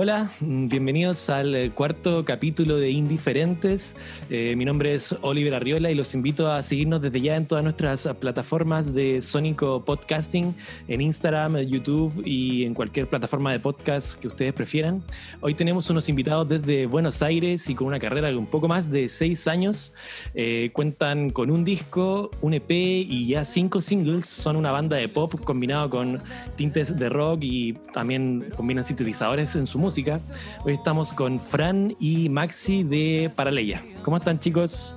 Hola, 0.00 0.30
bienvenidos 0.40 1.28
al 1.28 1.56
eh, 1.56 1.70
cuarto 1.70 2.24
capítulo 2.24 2.76
de 2.76 2.88
Indiferentes. 2.88 3.96
Eh, 4.30 4.54
mi 4.56 4.64
nombre 4.64 4.94
es 4.94 5.12
Oliver 5.22 5.56
Arriola 5.56 5.90
y 5.90 5.96
los 5.96 6.14
invito 6.14 6.52
a 6.52 6.62
seguirnos 6.62 7.02
desde 7.02 7.20
ya 7.20 7.34
en 7.34 7.46
todas 7.46 7.64
nuestras 7.64 8.06
plataformas 8.20 8.94
de 8.94 9.20
Sónico 9.20 9.84
Podcasting, 9.84 10.54
en 10.86 11.00
Instagram, 11.00 11.58
YouTube 11.62 12.22
y 12.24 12.62
en 12.62 12.74
cualquier 12.74 13.08
plataforma 13.08 13.50
de 13.50 13.58
podcast 13.58 14.20
que 14.20 14.28
ustedes 14.28 14.52
prefieran. 14.52 15.02
Hoy 15.40 15.54
tenemos 15.54 15.90
unos 15.90 16.08
invitados 16.08 16.48
desde 16.48 16.86
Buenos 16.86 17.20
Aires 17.20 17.68
y 17.68 17.74
con 17.74 17.88
una 17.88 17.98
carrera 17.98 18.28
de 18.28 18.36
un 18.36 18.46
poco 18.46 18.68
más 18.68 18.92
de 18.92 19.08
seis 19.08 19.48
años. 19.48 19.92
Eh, 20.32 20.70
cuentan 20.74 21.30
con 21.30 21.50
un 21.50 21.64
disco, 21.64 22.30
un 22.40 22.54
EP 22.54 22.70
y 22.70 23.26
ya 23.26 23.44
cinco 23.44 23.80
singles. 23.80 24.26
Son 24.26 24.54
una 24.54 24.70
banda 24.70 24.96
de 24.96 25.08
pop 25.08 25.34
combinado 25.42 25.90
con 25.90 26.22
tintes 26.54 26.96
de 26.96 27.08
rock 27.08 27.40
y 27.42 27.72
también 27.92 28.52
combinan 28.54 28.84
sintetizadores 28.84 29.56
en 29.56 29.66
su 29.66 29.76
música 29.76 29.87
música. 29.88 30.20
Hoy 30.66 30.74
estamos 30.74 31.14
con 31.14 31.40
Fran 31.40 31.96
y 31.98 32.28
Maxi 32.28 32.82
de 32.82 33.30
Paraleya. 33.34 33.82
¿Cómo 34.02 34.18
están, 34.18 34.38
chicos? 34.38 34.94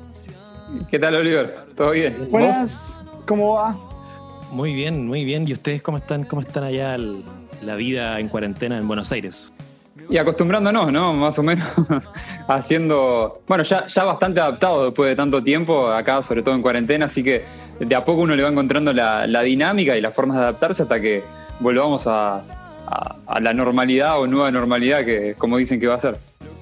¿Qué 0.90 1.00
tal, 1.00 1.16
Oliver? 1.16 1.50
¿Todo 1.78 1.92
bien? 1.92 2.28
Buenas, 2.30 3.00
¿cómo 3.26 3.54
va? 3.54 3.80
Muy 4.52 4.74
bien, 4.74 5.08
muy 5.08 5.24
bien. 5.24 5.48
¿Y 5.48 5.54
ustedes 5.54 5.82
cómo 5.82 5.98
están? 5.98 6.26
¿Cómo 6.26 6.42
están 6.42 6.66
allá 6.66 6.98
la 6.98 7.76
vida 7.76 8.20
en 8.20 8.28
cuarentena 8.28 8.78
en 8.78 8.86
Buenos 8.86 9.14
Aires? 9.14 9.54
Y 10.10 10.18
acostumbrándonos, 10.18 10.92
¿no? 10.92 11.14
Más 11.14 11.40
o 11.40 11.44
menos 11.44 11.66
haciendo, 12.50 13.44
bueno, 13.48 13.64
ya, 13.64 13.86
ya 13.86 14.04
bastante 14.04 14.42
adaptado 14.42 14.84
después 14.88 15.10
de 15.10 15.16
tanto 15.16 15.42
tiempo, 15.42 15.88
acá 15.88 16.22
sobre 16.22 16.44
todo 16.44 16.54
en 16.54 16.62
cuarentena, 16.62 17.06
así 17.06 17.24
que 17.24 17.46
de 17.80 17.96
a 17.96 18.04
poco 18.04 18.24
uno 18.24 18.36
le 18.36 18.44
va 18.44 18.50
encontrando 18.50 18.92
la, 18.92 19.26
la 19.26 19.42
dinámica 19.42 19.96
y 19.96 20.02
las 20.02 20.14
formas 20.14 20.36
de 20.36 20.44
adaptarse 20.44 20.84
hasta 20.84 21.00
que 21.00 21.24
volvamos 21.62 22.08
a, 22.08 22.44
a, 22.92 23.40
la 23.40 23.54
normalidad 23.54 24.20
o 24.20 24.28
nueva 24.28 24.52
normalidad 24.52 25.06
que 25.06 25.36
como 25.38 25.58
dicen 25.58 25.80
que 25.80 25.88
va 25.88 25.96
a 25.96 26.00
ser. 26.00 26.18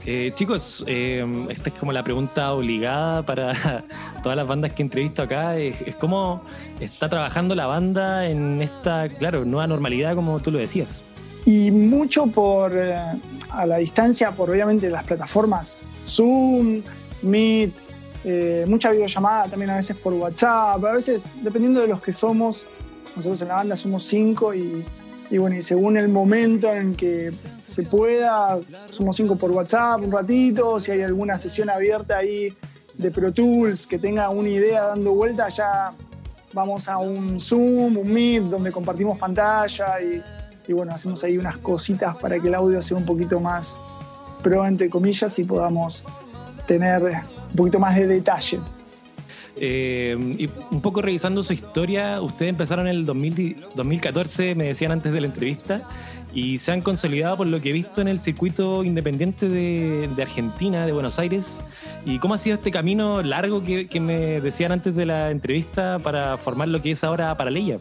Eh, 0.05 0.31
chicos, 0.33 0.83
eh, 0.88 1.25
esta 1.49 1.69
es 1.69 1.75
como 1.75 1.91
la 1.91 2.03
pregunta 2.03 2.53
obligada 2.53 3.25
para 3.25 3.83
todas 4.23 4.35
las 4.35 4.47
bandas 4.47 4.73
que 4.73 4.81
entrevisto 4.81 5.22
acá. 5.22 5.57
Es, 5.57 5.95
cómo 5.95 6.41
está 6.80 7.09
trabajando 7.09 7.53
la 7.53 7.66
banda 7.66 8.27
en 8.27 8.61
esta, 8.61 9.09
claro, 9.09 9.45
nueva 9.45 9.67
normalidad, 9.67 10.16
como 10.16 10.39
tú 10.39 10.52
lo 10.52 10.59
decías. 10.59 11.02
Y 11.45 11.72
mucho 11.72 12.27
por 12.27 12.72
eh, 12.75 12.95
a 13.52 13.66
la 13.66 13.77
distancia, 13.77 14.31
por 14.31 14.50
obviamente 14.50 14.89
las 14.89 15.03
plataformas 15.03 15.83
Zoom, 16.05 16.81
Meet, 17.22 17.72
mucha 18.67 18.91
videollamada 18.91 19.47
también 19.47 19.72
a 19.72 19.75
veces 19.77 19.95
por 19.97 20.13
WhatsApp, 20.13 20.83
a 20.83 20.91
veces 20.94 21.27
dependiendo 21.41 21.81
de 21.81 21.88
los 21.88 22.02
que 22.02 22.13
somos. 22.13 22.66
Nosotros 23.16 23.41
en 23.41 23.47
la 23.50 23.55
banda 23.55 23.75
somos 23.75 24.03
cinco 24.03 24.53
y 24.53 24.85
y 25.30 25.38
bueno, 25.38 25.55
y 25.55 25.61
según 25.61 25.97
el 25.97 26.09
momento 26.09 26.73
en 26.73 26.95
que 26.95 27.31
se 27.66 27.83
pueda, 27.83 28.58
somos 28.89 29.16
cinco 29.16 29.35
por 29.35 29.52
WhatsApp 29.52 30.02
un 30.02 30.11
ratito, 30.11 30.80
si 30.80 30.91
hay 30.91 31.02
alguna 31.03 31.38
sesión 31.38 31.69
abierta 31.69 32.17
ahí 32.17 32.53
de 32.95 33.11
Pro 33.11 33.31
Tools 33.31 33.85
que 33.85 34.00
tenga 34.00 34.30
una 34.30 34.50
idea 34.50 34.88
dando 34.88 35.13
vuelta, 35.13 35.47
ya 35.50 35.94
vamos 36.53 36.88
a 36.88 36.97
un 36.97 37.39
Zoom, 37.39 37.97
un 37.97 38.11
Meet, 38.11 38.44
donde 38.44 38.72
compartimos 38.72 39.17
pantalla 39.17 40.02
y, 40.02 40.22
y 40.67 40.73
bueno, 40.73 40.94
hacemos 40.94 41.23
ahí 41.23 41.38
unas 41.38 41.57
cositas 41.57 42.16
para 42.16 42.39
que 42.39 42.47
el 42.47 42.55
audio 42.55 42.81
sea 42.81 42.97
un 42.97 43.05
poquito 43.05 43.39
más 43.39 43.80
pro, 44.41 44.66
entre 44.66 44.89
comillas, 44.89 45.38
y 45.39 45.44
podamos 45.44 46.03
tener 46.66 47.03
un 47.03 47.55
poquito 47.55 47.80
más 47.80 47.95
de 47.95 48.07
detalle. 48.07 48.59
Eh, 49.61 50.17
y 50.38 50.49
un 50.71 50.81
poco 50.81 51.02
revisando 51.02 51.43
su 51.43 51.53
historia, 51.53 52.21
ustedes 52.21 52.49
empezaron 52.49 52.88
en 52.88 52.95
el 52.95 53.05
2014, 53.05 54.55
me 54.55 54.66
decían 54.66 54.93
antes 54.93 55.11
de 55.11 55.19
la 55.19 55.27
entrevista, 55.27 55.88
y 56.33 56.59
se 56.59 56.71
han 56.71 56.81
consolidado 56.81 57.38
por 57.38 57.47
lo 57.47 57.59
que 57.59 57.71
he 57.71 57.73
visto 57.73 58.01
en 58.01 58.07
el 58.07 58.19
circuito 58.19 58.84
independiente 58.84 59.50
de, 59.50 60.09
Argentina, 60.22 60.85
de 60.85 60.91
Buenos 60.91 61.19
Aires. 61.19 61.61
¿Y 62.06 62.19
cómo 62.19 62.35
ha 62.35 62.38
sido 62.38 62.56
este 62.56 62.72
camino 62.72 63.22
largo 63.22 63.61
que, 63.63 64.00
me 64.00 64.39
decían 64.39 64.72
antes 64.72 64.95
de 64.95 65.06
la 65.06 65.31
entrevista 65.31 65.97
para 66.00 66.38
formar 66.38 66.67
lo 66.67 66.81
que 66.81 66.91
es 66.91 67.03
ahora 67.03 67.35
Paraleya? 67.35 67.78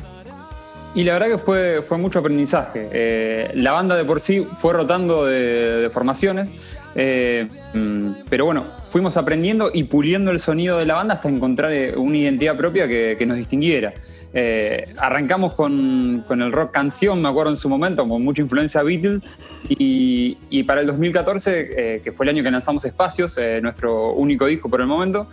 Y 0.94 1.04
la 1.04 1.12
verdad 1.12 1.28
que 1.28 1.38
fue, 1.38 1.82
fue 1.82 1.98
mucho 1.98 2.18
aprendizaje. 2.20 2.88
Eh, 2.92 3.50
la 3.54 3.72
banda 3.72 3.94
de 3.94 4.04
por 4.04 4.20
sí 4.20 4.46
fue 4.60 4.72
rotando 4.72 5.26
de, 5.26 5.90
formaciones, 5.92 6.52
eh, 6.94 7.48
mm, 7.74 8.10
pero 8.28 8.46
bueno, 8.46 8.64
fuimos 8.88 9.16
aprendiendo 9.16 9.70
y 9.72 9.84
puliendo 9.84 10.30
el 10.30 10.40
sonido 10.40 10.78
de 10.78 10.86
la 10.86 10.94
banda 10.94 11.14
hasta 11.14 11.28
encontrar 11.28 11.72
eh, 11.72 11.96
una 11.96 12.16
identidad 12.16 12.56
propia 12.56 12.88
que, 12.88 13.24
nos 13.26 13.36
distinguiera. 13.36 13.94
Eh, 14.34 14.94
arrancamos 14.98 15.54
con, 15.54 16.24
el 16.28 16.52
rock 16.52 16.72
canción, 16.72 17.22
me 17.22 17.28
acuerdo 17.28 17.52
en 17.52 17.56
su 17.56 17.68
momento, 17.68 18.06
con 18.08 18.22
mucha 18.22 18.42
influencia 18.42 18.82
Beatles, 18.82 19.22
y, 19.68 20.62
para 20.64 20.80
el 20.80 20.86
2014, 20.86 21.94
eh, 21.96 22.00
que 22.02 22.12
fue 22.12 22.26
el 22.26 22.30
año 22.30 22.42
que 22.42 22.50
lanzamos 22.50 22.84
Espacios, 22.84 23.38
nuestro 23.62 24.12
único 24.12 24.46
disco 24.46 24.68
por 24.68 24.80
el 24.80 24.86
momento, 24.86 25.28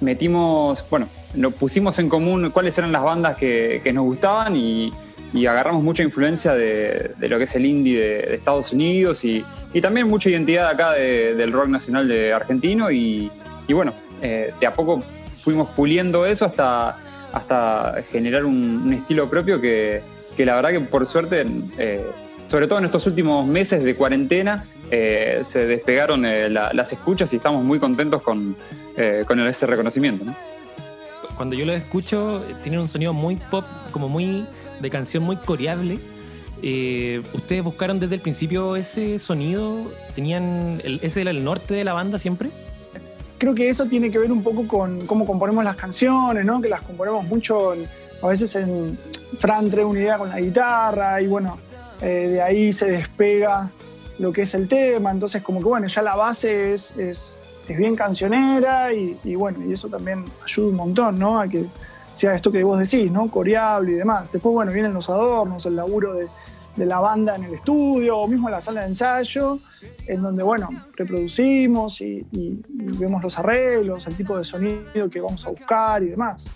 metimos, 0.00 0.84
bueno, 0.90 1.08
nos 1.34 1.54
pusimos 1.54 1.98
en 1.98 2.08
común 2.08 2.50
cuáles 2.50 2.76
eran 2.78 2.92
las 2.92 3.02
bandas 3.02 3.36
que, 3.36 3.90
nos 3.92 4.04
gustaban 4.04 4.56
y, 4.56 4.92
agarramos 5.46 5.82
mucha 5.82 6.02
influencia 6.02 6.54
de, 6.54 7.12
lo 7.18 7.38
que 7.38 7.44
es 7.44 7.54
el 7.56 7.66
indie 7.66 7.98
de 7.98 8.34
Estados 8.36 8.72
Unidos 8.72 9.24
y, 9.24 9.44
y 9.74 9.80
también 9.80 10.08
mucha 10.08 10.30
identidad 10.30 10.68
acá 10.68 10.92
del 10.92 11.52
rock 11.52 11.66
nacional 11.66 12.06
de 12.06 12.32
argentino 12.32 12.90
y, 12.92 13.30
bueno, 13.68 13.92
eh, 14.22 14.52
de 14.58 14.66
a 14.66 14.72
poco 14.72 15.02
fuimos 15.42 15.68
puliendo 15.70 16.24
eso 16.24 16.44
hasta, 16.44 16.96
hasta 17.32 17.96
generar 18.08 18.44
un, 18.44 18.92
estilo 18.94 19.28
propio 19.28 19.60
que, 19.60 20.02
la 20.38 20.54
verdad 20.54 20.70
que 20.70 20.80
por 20.80 21.04
suerte, 21.06 21.44
eh, 21.78 22.06
sobre 22.46 22.68
todo 22.68 22.78
en 22.78 22.84
estos 22.84 23.06
últimos 23.08 23.44
meses 23.46 23.82
de 23.82 23.96
cuarentena, 23.96 24.64
eh, 24.92 25.42
se 25.44 25.66
despegaron 25.66 26.22
las 26.52 26.92
escuchas 26.92 27.32
y 27.32 27.36
estamos 27.36 27.64
muy 27.64 27.80
contentos 27.80 28.22
con, 28.22 28.56
con 29.26 29.40
ese 29.40 29.66
reconocimiento. 29.66 30.24
Cuando 31.36 31.56
yo 31.56 31.64
lo 31.64 31.72
escucho, 31.72 32.44
tienen 32.62 32.80
un 32.80 32.88
sonido 32.88 33.12
muy 33.12 33.36
pop, 33.36 33.64
como 33.90 34.08
muy 34.08 34.46
de 34.80 34.90
canción 34.90 35.22
muy 35.24 35.36
coreable 35.36 35.98
eh, 36.66 37.22
¿Ustedes 37.34 37.62
buscaron 37.62 38.00
desde 38.00 38.14
el 38.14 38.22
principio 38.22 38.74
ese 38.74 39.18
sonido? 39.18 39.82
¿Tenían 40.14 40.80
ese 41.02 41.20
era 41.20 41.30
el 41.30 41.44
norte 41.44 41.74
de 41.74 41.84
la 41.84 41.92
banda 41.92 42.18
siempre? 42.18 42.48
Creo 43.36 43.54
que 43.54 43.68
eso 43.68 43.84
tiene 43.84 44.10
que 44.10 44.18
ver 44.18 44.32
un 44.32 44.42
poco 44.42 44.66
con 44.66 45.06
cómo 45.06 45.26
componemos 45.26 45.62
las 45.62 45.76
canciones, 45.76 46.42
¿no? 46.46 46.62
Que 46.62 46.70
las 46.70 46.80
componemos 46.80 47.26
mucho, 47.26 47.74
a 48.22 48.26
veces 48.26 48.56
en 48.56 48.98
Fran 49.38 49.68
trae 49.68 49.84
una 49.84 50.00
idea 50.00 50.16
con 50.16 50.30
la 50.30 50.40
guitarra 50.40 51.20
y 51.20 51.26
bueno, 51.26 51.58
eh, 52.00 52.28
de 52.32 52.40
ahí 52.40 52.72
se 52.72 52.86
despega 52.86 53.70
lo 54.18 54.32
que 54.32 54.42
es 54.42 54.54
el 54.54 54.66
tema, 54.66 55.10
entonces 55.10 55.42
como 55.42 55.58
que 55.58 55.66
bueno, 55.66 55.86
ya 55.86 56.00
la 56.00 56.16
base 56.16 56.72
es, 56.72 56.96
es, 56.96 57.36
bien 57.68 57.96
cancionera 57.96 58.92
y, 58.92 59.18
y, 59.24 59.34
bueno, 59.34 59.58
y 59.64 59.72
eso 59.72 59.88
también 59.88 60.24
ayuda 60.44 60.68
un 60.68 60.76
montón, 60.76 61.18
¿no? 61.18 61.40
A 61.40 61.48
que 61.48 61.64
sea 62.12 62.34
esto 62.34 62.52
que 62.52 62.62
vos 62.62 62.78
decís, 62.78 63.10
¿no? 63.10 63.30
Coreable 63.30 63.92
y 63.92 63.94
demás. 63.94 64.30
Después, 64.30 64.52
bueno, 64.52 64.72
vienen 64.72 64.92
los 64.92 65.08
adornos, 65.08 65.64
el 65.66 65.76
laburo 65.76 66.14
de, 66.14 66.28
de 66.76 66.86
la 66.86 66.98
banda 66.98 67.36
en 67.36 67.44
el 67.44 67.54
estudio 67.54 68.18
o 68.18 68.28
mismo 68.28 68.48
en 68.48 68.52
la 68.52 68.60
sala 68.60 68.82
de 68.82 68.88
ensayo, 68.88 69.58
en 70.06 70.22
donde, 70.22 70.42
bueno, 70.42 70.68
reproducimos 70.96 72.00
y, 72.00 72.26
vemos 72.98 73.22
los 73.22 73.38
arreglos, 73.38 74.06
el 74.06 74.16
tipo 74.16 74.36
de 74.36 74.44
sonido 74.44 75.08
que 75.10 75.20
vamos 75.20 75.46
a 75.46 75.50
buscar 75.50 76.02
y 76.02 76.08
demás. 76.08 76.50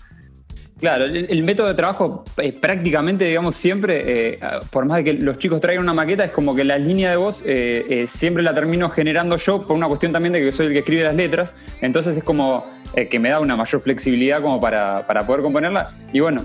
Claro, 0.79 1.05
el, 1.05 1.43
método 1.43 1.67
de 1.67 1.73
trabajo 1.73 2.23
es 2.37 2.53
prácticamente, 2.53 3.25
digamos, 3.25 3.55
siempre, 3.55 4.01
eh, 4.33 4.39
por 4.71 4.85
más 4.85 4.97
de 4.97 5.03
que 5.03 5.13
los 5.13 5.37
chicos 5.37 5.59
traigan 5.59 5.83
una 5.83 5.93
maqueta, 5.93 6.23
es 6.23 6.31
como 6.31 6.55
que 6.55 6.63
la 6.63 6.77
línea 6.77 7.09
de 7.09 7.17
voz 7.17 7.43
eh, 7.45 7.85
eh, 7.89 8.07
siempre 8.07 8.41
la 8.43 8.53
termino 8.53 8.89
generando 8.89 9.35
yo 9.35 9.61
por 9.61 9.75
una 9.75 9.87
cuestión 9.87 10.13
también 10.13 10.31
de 10.31 10.39
que 10.39 10.53
soy 10.53 10.67
el 10.67 10.71
que 10.71 10.79
escribe 10.79 11.03
las 11.03 11.15
letras. 11.15 11.53
Entonces 11.81 12.15
es 12.15 12.23
como 12.23 12.65
que 13.11 13.19
me 13.19 13.29
da 13.29 13.39
una 13.39 13.55
mayor 13.55 13.81
flexibilidad 13.81 14.41
como 14.41 14.59
para, 14.59 15.05
poder 15.05 15.41
componerla. 15.41 15.91
Y 16.11 16.21
bueno, 16.21 16.43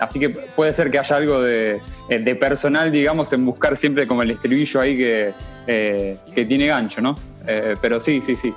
así 0.00 0.18
que 0.18 0.30
puede 0.30 0.72
ser 0.72 0.90
que 0.90 0.98
haya 0.98 1.16
algo 1.16 1.42
de, 1.42 1.80
personal, 2.38 2.90
digamos, 2.90 3.32
en 3.32 3.44
buscar 3.44 3.76
siempre 3.76 4.06
como 4.06 4.22
el 4.22 4.30
estribillo 4.30 4.80
ahí 4.80 4.96
que, 4.96 5.34
que 6.34 6.44
tiene 6.46 6.68
gancho, 6.68 7.02
¿no? 7.02 7.14
pero 7.82 8.00
sí, 8.00 8.22
sí, 8.22 8.34
sí. 8.36 8.54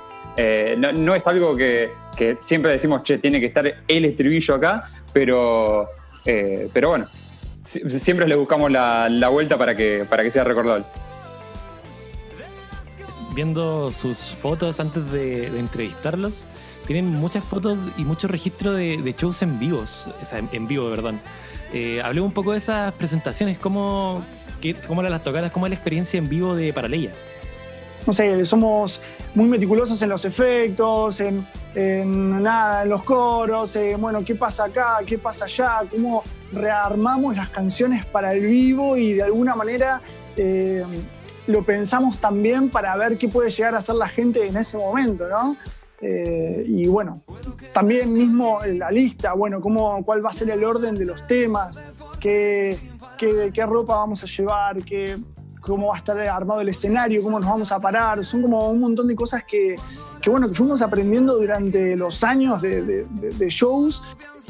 no 0.78 1.14
es 1.14 1.26
algo 1.26 1.54
que 1.54 1.90
que 2.18 2.36
siempre 2.42 2.72
decimos, 2.72 3.04
che, 3.04 3.18
tiene 3.18 3.40
que 3.40 3.46
estar 3.46 3.64
el 3.86 4.04
estribillo 4.04 4.56
acá, 4.56 4.84
pero, 5.12 5.88
eh, 6.26 6.68
pero 6.72 6.90
bueno, 6.90 7.06
siempre 7.62 8.26
le 8.26 8.34
buscamos 8.34 8.70
la, 8.70 9.28
vuelta 9.30 9.56
para 9.56 9.74
que, 9.76 10.04
para 10.10 10.24
que 10.24 10.30
sea 10.30 10.42
recordable. 10.44 10.84
Viendo 13.34 13.92
sus 13.92 14.18
fotos 14.18 14.80
antes 14.80 15.12
de, 15.12 15.46
entrevistarlos, 15.58 16.48
tienen 16.88 17.06
muchas 17.06 17.44
fotos 17.44 17.78
y 17.96 18.04
mucho 18.04 18.26
registro 18.26 18.72
de, 18.72 19.14
shows 19.16 19.42
en 19.42 19.60
vivos, 19.60 20.08
o 20.20 20.26
sea, 20.26 20.40
en, 20.50 20.66
vivo, 20.66 20.90
perdón. 20.90 21.20
Eh, 21.72 22.02
hablé 22.02 22.20
un 22.20 22.32
poco 22.32 22.52
de 22.52 22.58
esas 22.58 22.92
presentaciones, 22.94 23.58
cómo, 23.58 24.24
cómo 24.88 25.02
eran 25.02 25.12
las 25.12 25.22
tocadas, 25.22 25.52
cómo 25.52 25.66
es 25.66 25.70
la 25.70 25.76
experiencia 25.76 26.18
en 26.18 26.28
vivo 26.28 26.56
de 26.56 26.72
Paraleya 26.72 27.12
no 28.08 28.14
sé, 28.14 28.42
somos 28.46 29.02
muy 29.34 29.50
meticulosos 29.50 30.00
en 30.00 30.08
los 30.08 30.24
efectos, 30.24 31.20
en, 31.20 31.46
nada, 32.42 32.82
en 32.82 32.88
los 32.88 33.04
coros, 33.04 33.78
bueno, 33.98 34.24
qué 34.24 34.34
pasa 34.34 34.64
acá, 34.64 35.00
qué 35.04 35.18
pasa 35.18 35.44
allá, 35.44 35.82
cómo 35.90 36.22
rearmamos 36.50 37.36
las 37.36 37.50
canciones 37.50 38.06
para 38.06 38.32
el 38.32 38.46
vivo 38.46 38.96
y 38.96 39.12
de 39.12 39.24
alguna 39.24 39.54
manera 39.54 40.00
eh, 40.38 40.86
lo 41.48 41.62
pensamos 41.64 42.16
también 42.16 42.70
para 42.70 42.96
ver 42.96 43.18
qué 43.18 43.28
puede 43.28 43.50
llegar 43.50 43.74
a 43.74 43.80
ser 43.82 43.96
la 43.96 44.08
gente 44.08 44.46
en 44.46 44.56
ese 44.56 44.78
momento, 44.78 45.28
¿no? 45.28 45.58
Eh, 46.00 46.64
y 46.66 46.88
bueno, 46.88 47.20
también 47.74 48.10
mismo 48.10 48.60
la 48.64 48.90
lista, 48.90 49.34
bueno, 49.34 49.60
cómo, 49.60 50.02
cuál 50.02 50.24
va 50.24 50.30
a 50.30 50.32
ser 50.32 50.48
el 50.48 50.64
orden 50.64 50.94
de 50.94 51.04
los 51.04 51.26
temas, 51.26 51.84
qué, 52.18 52.78
qué 53.18 53.66
ropa 53.66 53.96
vamos 53.96 54.24
a 54.24 54.26
llevar, 54.26 54.82
qué, 54.82 55.18
cómo 55.68 55.88
va 55.88 55.94
a 55.94 55.98
estar 55.98 56.18
armado 56.18 56.60
el 56.60 56.68
escenario, 56.70 57.22
cómo 57.22 57.38
nos 57.38 57.48
vamos 57.48 57.70
a 57.70 57.78
parar. 57.78 58.24
Son 58.24 58.42
como 58.42 58.70
un 58.70 58.80
montón 58.80 59.06
de 59.06 59.14
cosas 59.14 59.44
que, 59.44 59.76
que 60.20 60.30
bueno, 60.30 60.48
que 60.48 60.54
fuimos 60.54 60.82
aprendiendo 60.82 61.36
durante 61.36 61.96
los 61.96 62.24
años 62.24 62.62
de, 62.62 62.82
de, 62.82 63.04
de, 63.04 63.48
shows. 63.48 64.02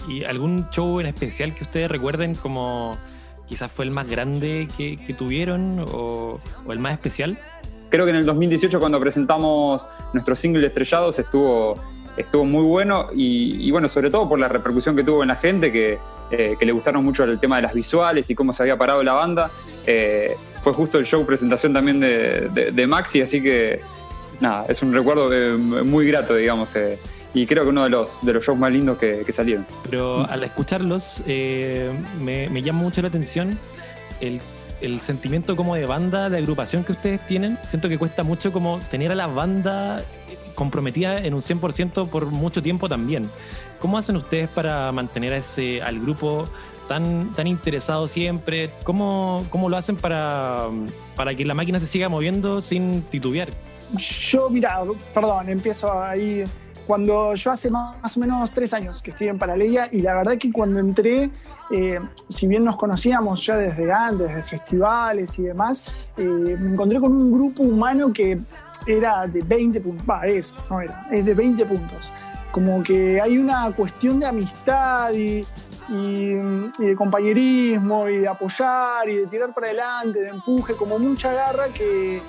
¿Y 0.09 0.25
algún 0.25 0.69
show 0.71 1.01
en 1.01 1.07
especial 1.07 1.55
que 1.55 1.65
ustedes 1.65 1.91
recuerden 1.91 2.35
como 2.35 2.97
quizás 3.47 3.73
fue 3.73 3.85
el 3.85 3.91
más 3.91 4.09
grande 4.09 4.69
que, 4.77 4.97
que 4.97 5.15
tuvieron 5.15 5.81
o, 5.81 6.39
o, 6.67 6.73
el 6.73 6.79
más 6.79 6.93
especial? 6.93 7.39
Creo 7.91 8.05
que 8.05 8.11
en 8.11 8.17
el 8.17 8.27
2018 8.27 8.79
cuando 8.79 9.01
presentamos 9.01 9.87
nuestro 10.13 10.37
single 10.37 10.67
Estrellados 10.67 11.19
estuvo, 11.19 11.75
estuvo 12.17 12.45
muy 12.45 12.65
bueno 12.65 13.09
y, 13.15 13.67
y, 13.67 13.71
bueno, 13.71 13.89
sobre 13.89 14.11
todo 14.11 14.29
por 14.29 14.39
la 14.39 14.49
repercusión 14.49 14.95
que 14.95 15.03
tuvo 15.03 15.23
en 15.23 15.29
la 15.29 15.37
gente, 15.37 15.73
que, 15.73 15.99
eh, 16.31 16.57
que 16.59 16.67
le 16.67 16.73
gustaron 16.73 17.03
mucho 17.03 17.25
el 17.25 17.41
tema 17.41 17.57
de 17.57 17.63
las 17.63 17.73
visuales 17.73 18.29
y 18.29 18.35
cómo 18.35 18.53
se 18.53 18.63
había 18.63 18.77
parado 18.77 19.03
la 19.03 19.15
banda. 19.15 19.51
Eh, 19.87 20.37
fue 20.63 20.73
justo 20.73 20.99
el 20.99 21.07
show 21.07 21.25
presentación 21.25 21.73
también 21.73 22.01
de, 22.01 22.87
Maxi, 22.87 23.23
así 23.23 23.43
que 23.43 23.81
nada, 24.41 24.67
es 24.69 24.83
un 24.83 24.93
recuerdo 24.93 25.33
eh, 25.33 25.57
muy 25.57 26.07
grato, 26.07 26.35
digamos. 26.35 26.75
Eh, 26.77 26.99
y 27.35 27.47
creo 27.47 27.65
que 27.65 27.69
uno 27.69 27.85
de 27.85 27.91
los, 27.91 28.19
de 28.23 28.33
los 28.33 28.45
shows 28.45 28.59
más 28.59 28.73
lindos 28.73 28.99
que, 28.99 29.25
salieron. 29.33 29.67
Pero 29.89 30.29
al 30.29 30.43
escucharlos, 30.45 31.23
eh, 31.27 31.91
me, 32.21 32.63
llama 32.63 32.81
mucho 32.81 33.03
la 33.03 33.09
atención 33.09 33.59
el, 34.21 34.41
el, 34.81 35.01
sentimiento 35.01 35.55
como 35.55 35.75
de 35.75 35.87
banda, 35.87 36.31
de 36.31 36.39
agrupación 36.39 36.85
que 36.85 36.93
ustedes 36.93 37.25
tienen. 37.27 37.59
Siento 37.69 37.89
que 37.89 37.99
cuesta 37.99 38.23
mucho 38.23 38.51
como 38.51 38.81
tener 38.91 39.13
a 39.13 39.15
la 39.15 39.27
banda 39.27 40.03
comprometida 40.55 41.21
en 41.21 41.35
un 41.35 41.41
100% 41.41 42.09
por 42.09 42.27
mucho 42.27 42.63
tiempo 42.63 42.89
también. 42.89 43.31
¿Cómo 43.79 43.97
hacen 43.97 44.17
ustedes 44.17 44.49
para 44.49 44.91
mantener 44.91 45.33
a 45.35 45.37
ese, 45.37 45.81
al 45.83 46.01
grupo 46.01 46.49
tan, 46.89 47.33
tan 47.33 47.47
interesado 47.47 48.09
siempre? 48.09 48.71
¿Cómo, 48.83 49.45
cómo 49.51 49.69
lo 49.69 49.77
hacen 49.77 49.97
para, 49.97 50.67
para 51.15 51.35
que 51.35 51.45
la 51.45 51.55
máquina 51.55 51.79
se 51.79 51.87
siga 51.87 52.09
moviendo 52.09 52.61
sin 52.61 53.03
titubear? 53.03 53.49
Yo, 53.97 54.51
mira, 54.51 54.81
perdón, 55.15 55.49
empiezo 55.49 55.93
ahí. 55.93 56.45
Cuando 56.87 57.35
yo 57.35 57.51
hace 57.51 57.71
más 57.71 58.17
o 58.17 58.21
menos 58.21 58.51
tres 58.51 58.73
años 58.73 59.03
que 59.03 59.11
estoy 59.11 59.29
en 59.29 59.39
Paralelia 59.39 59.89
y 59.93 60.01
la 60.01 60.15
verdad 60.15 60.39
que 60.39 60.51
cuando 60.51 60.81
entré, 60.81 61.31
eh, 61.71 62.01
si 62.29 62.47
bien 62.47 62.65
nos 62.65 62.77
conocíamos 62.77 63.45
ya 63.45 63.57
desde 63.57 63.93
antes, 63.93 64.29
desde 64.29 64.43
festivales 64.43 65.39
y 65.39 65.43
demás, 65.43 65.85
eh, 66.17 66.25
me 66.25 66.73
encontré 66.73 66.99
con 66.99 67.13
un 67.13 67.31
grupo 67.31 67.63
humano 67.63 68.11
que 68.11 68.39
era 68.87 69.27
de 69.27 69.43
20 69.43 69.81
puntos, 69.83 70.07
va, 70.09 70.27
es, 70.27 70.55
no 70.71 70.81
era, 70.81 71.07
es 71.13 71.25
de 71.27 71.35
20 71.35 71.67
puntos. 71.67 72.11
Como 72.53 72.83
que 72.83 73.21
hay 73.21 73.37
una 73.37 73.71
cuestión 73.73 74.19
de 74.19 74.27
amistad 74.27 75.13
y, 75.13 75.45
y, 75.89 76.35
de 76.79 76.95
compañerismo 76.97 78.09
y 78.09 78.19
de 78.19 78.29
apoyar 78.29 79.09
y 79.09 79.17
de 79.17 79.27
tirar 79.27 79.53
para 79.53 79.69
adelante, 79.69 80.21
de 80.21 80.29
empuje, 80.29 80.75
como 80.75 80.99
mucha 80.99 81.33
garra 81.33 81.69
que, 81.69 82.21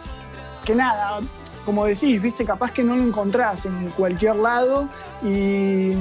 que 0.66 0.76
nada, 0.76 1.20
como 1.66 1.86
decís, 1.86 2.22
viste, 2.22 2.46
capaz 2.46 2.72
que 2.72 2.84
no 2.84 2.96
lo 2.96 3.04
encontrás 3.04 3.66
en 3.66 3.90
cualquier 3.90 4.38
lado 4.38 4.88
y, 5.24 5.94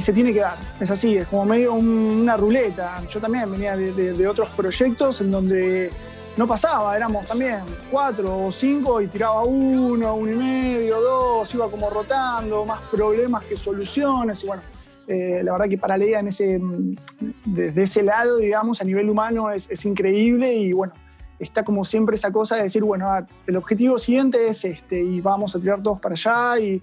se 0.00 0.12
tiene 0.12 0.32
que 0.32 0.40
dar. 0.40 0.56
Es 0.78 0.90
así, 0.90 1.16
es 1.16 1.26
como 1.26 1.44
medio 1.44 1.74
un, 1.74 1.88
una 1.88 2.36
ruleta. 2.36 3.02
Yo 3.08 3.20
también 3.20 3.50
venía 3.50 3.76
de, 3.76 3.92
de, 3.92 4.28
otros 4.28 4.48
proyectos 4.50 5.20
en 5.20 5.30
donde 5.30 5.90
no 6.36 6.46
pasaba, 6.46 6.96
éramos 6.96 7.26
también 7.26 7.58
cuatro 7.90 8.46
o 8.46 8.52
cinco 8.52 9.00
y 9.00 9.08
tiraba 9.08 9.42
uno, 9.42 10.14
uno 10.14 10.32
y 10.32 10.36
medio, 10.36 11.00
dos, 11.00 11.54
iba 11.54 11.68
como 11.68 11.90
rotando, 11.90 12.64
más 12.64 12.80
problemas 12.90 13.44
que 13.44 13.56
soluciones 13.56 14.42
y 14.44 14.46
bueno. 14.46 14.62
Eh, 15.10 15.42
la 15.42 15.50
verdad 15.50 15.68
que 15.68 15.76
Paralea 15.76 16.20
en 16.20 16.28
ese, 16.28 16.60
desde 17.44 17.82
ese 17.82 18.04
lado, 18.04 18.36
digamos, 18.36 18.80
a 18.80 18.84
nivel 18.84 19.10
humano 19.10 19.50
es, 19.50 19.84
increíble 19.84 20.54
y 20.54 20.72
bueno, 20.72 20.92
está 21.40 21.64
como 21.64 21.84
siempre 21.84 22.14
esa 22.14 22.30
cosa 22.30 22.54
de 22.54 22.62
decir, 22.62 22.84
bueno, 22.84 23.08
el 23.44 23.56
objetivo 23.56 23.98
siguiente 23.98 24.46
es 24.46 24.64
este 24.64 25.02
y 25.02 25.20
vamos 25.20 25.56
a 25.56 25.60
tirar 25.60 25.82
todos 25.82 25.98
para 25.98 26.12
allá 26.12 26.60
y, 26.60 26.80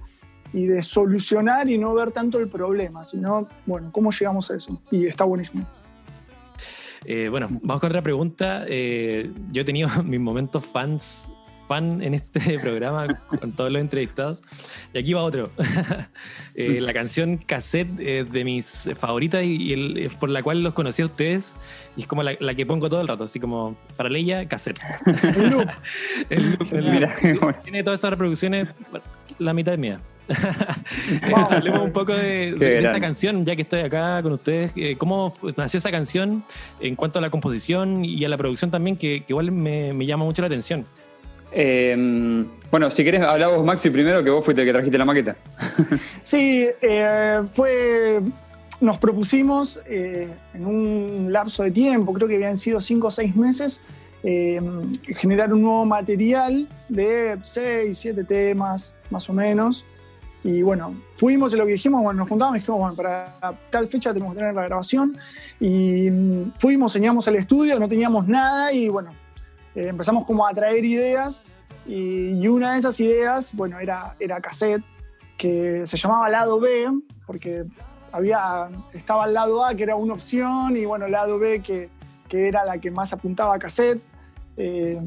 y, 0.52 0.66
de 0.66 0.84
solucionar 0.84 1.70
y 1.70 1.78
no 1.78 1.94
ver 1.94 2.12
tanto 2.12 2.38
el 2.38 2.50
problema, 2.50 3.06
sino, 3.06 3.48
bueno, 3.66 3.94
¿cómo 3.94 4.12
llegamos 4.12 4.52
a 4.52 4.58
eso? 4.58 4.78
Y 4.92 5.06
está 5.06 5.24
buenísimo. 5.24 5.66
Eh, 7.06 7.30
bueno, 7.30 7.48
vamos 7.62 7.80
con 7.80 7.90
otra 7.90 8.02
pregunta. 8.02 8.66
Eh, 8.68 9.32
yo 9.54 9.62
he 9.62 9.66
tenido 9.66 9.88
mis 10.04 10.20
momentos 10.20 10.66
fans 10.66 11.32
fan 11.68 12.02
en 12.02 12.14
este 12.14 12.60
programa 12.62 13.08
con 13.40 13.52
todos 13.54 13.72
los 13.72 13.82
entrevistados. 13.82 14.42
Y 14.94 15.00
aquí 15.00 15.14
va 15.14 15.24
otro. 15.24 15.52
eh, 16.56 16.80
la 16.82 16.94
canción 16.94 17.38
Cassette 17.38 18.00
es 18.00 18.32
de 18.32 18.44
mis 18.44 18.90
favoritas 18.96 19.44
y, 19.44 19.74
el, 19.74 19.98
es 19.98 20.16
por 20.16 20.30
la 20.30 20.42
cual 20.42 20.64
los 20.64 20.74
conocí 20.74 21.02
a 21.02 21.06
ustedes. 21.06 21.56
Y 21.96 22.02
es 22.02 22.08
como 22.08 22.24
la, 22.24 22.36
la 22.40 22.56
que 22.56 22.66
pongo 22.66 22.90
todo 22.90 23.02
el 23.02 23.08
rato, 23.08 23.24
así 23.24 23.40
como 23.40 23.78
para 23.96 24.10
Leia, 24.10 24.48
Cassette. 24.48 24.80
el 25.36 25.50
loop. 25.52 25.70
el 26.30 26.52
loop, 26.52 26.74
el 26.74 26.92
Mira, 26.92 27.16
Tiene 27.64 27.84
todas 27.84 28.00
esas 28.00 28.12
reproducciones, 28.12 28.68
la 29.40 29.54
mitad 29.54 29.74
es 29.74 29.80
mía. 29.80 30.00
Hablemos 31.50 31.82
un 31.82 31.92
poco 31.92 32.14
de, 32.14 32.54
de, 32.54 32.56
de, 32.56 32.78
esa 32.80 33.00
canción, 33.00 33.46
ya 33.46 33.56
que 33.56 33.62
estoy 33.62 33.82
acá 33.82 34.22
con 34.22 34.34
ustedes. 34.34 34.72
Eh, 34.76 34.96
¿Cómo 34.98 35.34
nació 35.56 35.78
esa 35.78 35.92
canción 35.92 36.44
en 36.80 36.96
cuanto 36.96 37.20
a 37.20 37.22
la 37.22 37.30
composición 37.30 38.04
y 38.04 38.24
a 38.26 38.30
la 38.30 38.38
producción 38.38 38.72
también, 38.72 38.98
que, 38.98 39.24
que 39.24 39.34
igual 39.34 39.52
me, 39.52 39.94
me 39.94 40.06
llama 40.06 40.26
mucho 40.26 40.42
la 40.42 40.48
atención? 40.48 40.86
Eh, 41.60 42.46
bueno, 42.70 42.92
si 42.92 43.04
querés, 43.04 43.22
habla 43.22 43.48
vos, 43.48 43.66
Maxi, 43.66 43.90
primero, 43.90 44.24
que 44.24 44.30
vos 44.30 44.46
fuiste 44.46 44.62
el 44.62 44.68
que 44.68 44.74
trajiste 44.74 44.98
la 44.98 45.06
maqueta. 45.06 45.36
sí, 46.22 46.68
eh, 46.82 47.42
fue. 47.52 48.22
Nos 48.80 49.00
propusimos 49.00 49.82
eh, 49.88 50.28
en 50.54 50.66
un 50.66 51.30
lapso 51.32 51.64
de 51.64 51.72
tiempo, 51.72 52.14
creo 52.14 52.28
que 52.28 52.36
habían 52.36 52.58
sido 52.58 52.80
cinco 52.80 53.08
o 53.08 53.12
seis 53.12 53.36
meses, 53.36 53.82
eh, 54.22 54.62
generar 55.16 55.52
un 55.52 55.64
nuevo 55.64 55.84
material 55.84 56.68
de 56.88 57.40
seis, 57.42 57.98
siete 57.98 58.24
temas, 58.24 58.96
más 59.10 59.28
o 59.28 59.34
menos. 59.34 59.84
Y 60.44 60.62
bueno, 60.62 61.02
fuimos 61.14 61.56
y 61.56 61.58
lo 61.58 61.66
que 61.66 61.72
dijimos, 61.72 62.04
bueno, 62.04 62.20
nos 62.20 62.30
juntamos 62.30 62.58
y 62.58 62.60
dijimos, 62.60 62.82
bueno, 62.82 62.96
para 62.96 63.40
tal 63.72 63.88
fecha 63.88 64.14
tenemos 64.14 64.34
que 64.34 64.40
tener 64.42 64.54
la 64.54 64.66
grabación. 64.66 65.18
Y 65.60 66.12
mm, 66.12 66.52
fuimos, 66.60 66.96
enseñamos 66.96 67.28
al 67.28 67.38
estudio, 67.38 67.80
no 67.80 67.90
teníamos 67.90 68.28
nada 68.28 68.72
y 68.72 68.90
bueno, 68.90 69.12
eh, 69.78 69.90
empezamos 69.90 70.26
como 70.26 70.48
a 70.48 70.54
traer 70.56 70.84
ideas 70.84 71.46
y, 71.86 72.48
una 72.48 72.74
de 72.74 72.80
esas 72.80 73.00
ideas, 73.00 73.56
bueno, 73.56 73.80
era, 73.80 74.16
era 74.20 74.42
cassette, 74.42 74.84
que 75.38 75.86
se 75.86 75.98
llamaba 75.98 76.30
lado 76.30 76.60
B, 76.60 76.92
porque 77.28 77.64
había, 78.12 78.70
estaba 78.94 79.26
el 79.26 79.36
lado 79.36 79.64
A, 79.64 79.76
que 79.76 79.84
era 79.84 79.96
una 79.96 80.14
opción, 80.14 80.76
y 80.76 80.86
bueno, 80.86 81.06
el 81.06 81.12
lado 81.12 81.38
B, 81.38 81.62
que, 81.62 81.92
que 82.28 82.48
era 82.48 82.66
la 82.66 82.80
que 82.80 82.90
más 82.90 83.14
apuntaba 83.14 83.54
a 83.54 83.60
cassette. 83.60 84.02
Eh, 84.58 85.00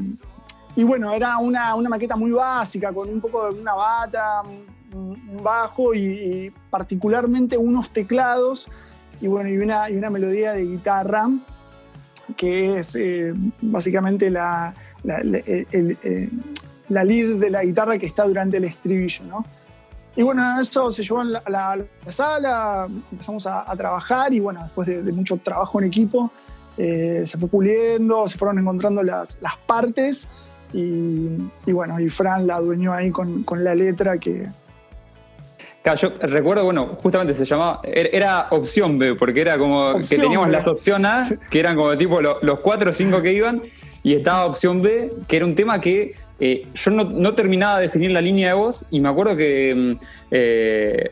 y 0.77 0.85
bueno, 0.85 1.12
era 1.12 1.39
una, 1.39 1.75
una, 1.75 1.89
maqueta 1.89 2.15
muy 2.15 2.31
básica, 2.31 2.93
con 2.93 3.09
un 3.09 3.21
poco 3.21 3.53
de 3.53 3.61
una 3.61 3.75
bata, 3.75 4.43
un 4.95 5.41
bajo 5.43 5.95
y, 5.95 6.00
y 6.00 6.50
particularmente 6.71 7.59
unos 7.59 7.91
teclados 7.91 8.71
y 9.21 9.27
bueno, 9.27 9.50
y 9.50 9.59
una, 9.59 9.91
y 9.91 9.97
una 9.97 10.11
melodía 10.11 10.53
de 10.53 10.62
guitarra 10.62 11.29
que 12.37 12.79
es 12.79 12.97
eh, 12.97 13.33
básicamente 13.61 14.31
la, 14.31 14.75
la, 15.03 15.17
el, 15.17 15.35
el, 15.71 15.99
el, 16.03 16.31
la, 16.89 17.05
lead 17.05 17.37
de 17.39 17.51
la 17.51 17.65
guitarra 17.65 17.99
que 17.99 18.07
está 18.07 18.27
durante 18.27 18.57
el 18.57 18.65
estribillo, 18.65 19.25
¿no? 19.25 19.45
Y 20.17 20.23
bueno, 20.23 20.61
eso 20.61 20.91
se 20.91 21.03
llevó 21.03 21.21
a 21.21 21.25
la, 21.25 21.43
la, 21.49 21.79
la 22.05 22.13
sala, 22.13 22.89
empezamos 23.13 23.47
a, 23.47 23.71
a, 23.71 23.77
trabajar 23.77 24.35
y 24.35 24.41
bueno, 24.41 24.63
después 24.65 24.89
de, 24.89 25.03
de 25.03 25.13
mucho 25.13 25.37
trabajo 25.37 25.81
en 25.81 25.87
equipo, 25.87 26.31
eh, 26.77 27.23
se 27.25 27.39
fue 27.39 27.49
puliendo, 27.49 28.27
se 28.27 28.37
fueron 28.39 28.59
encontrando 28.59 29.03
las, 29.03 29.39
las 29.41 29.57
partes 29.59 30.29
y, 30.73 31.29
y, 31.67 31.73
bueno, 31.73 32.01
y 32.01 32.09
Fran 32.09 32.47
la 32.47 32.57
adueñó 32.57 32.93
ahí 32.93 33.11
con, 33.11 33.45
con 33.45 33.63
la 33.65 33.75
letra 33.75 34.19
que, 34.19 34.49
Claro, 35.83 35.99
yo 35.99 36.11
recuerdo, 36.29 36.65
bueno, 36.65 36.99
justamente 37.03 37.33
se 37.35 37.47
llamaba, 37.47 37.81
era 37.85 38.49
opción 38.51 38.99
B, 38.99 39.15
porque 39.15 39.41
era 39.41 39.57
como 39.57 39.93
opción 39.93 40.09
que 40.09 40.17
teníamos 40.17 40.49
B. 40.49 40.53
las 40.53 40.67
opciones 40.67 41.11
A, 41.11 41.39
que 41.51 41.59
eran 41.59 41.75
como 41.75 41.97
tipo 41.97 42.21
los, 42.21 42.37
los 42.43 42.61
cuatro 42.61 42.91
o 42.91 42.93
cinco 42.93 43.23
que 43.23 43.33
iban, 43.33 43.63
y 44.03 44.15
estaba 44.15 44.45
opción 44.45 44.83
B, 44.83 45.11
que 45.27 45.37
era 45.37 45.47
un 45.47 45.55
tema 45.55 45.81
que 45.81 46.15
eh, 46.39 46.67
yo 46.75 46.91
no, 46.91 47.05
no, 47.05 47.35
terminaba 47.35 47.79
de 47.79 47.87
definir 47.87 48.11
la 48.11 48.21
línea 48.21 48.49
de 48.49 48.55
voz, 48.55 48.85
y 48.91 49.01
me 49.01 49.09
acuerdo 49.09 49.37
que 49.39 49.97
eh, 50.31 51.11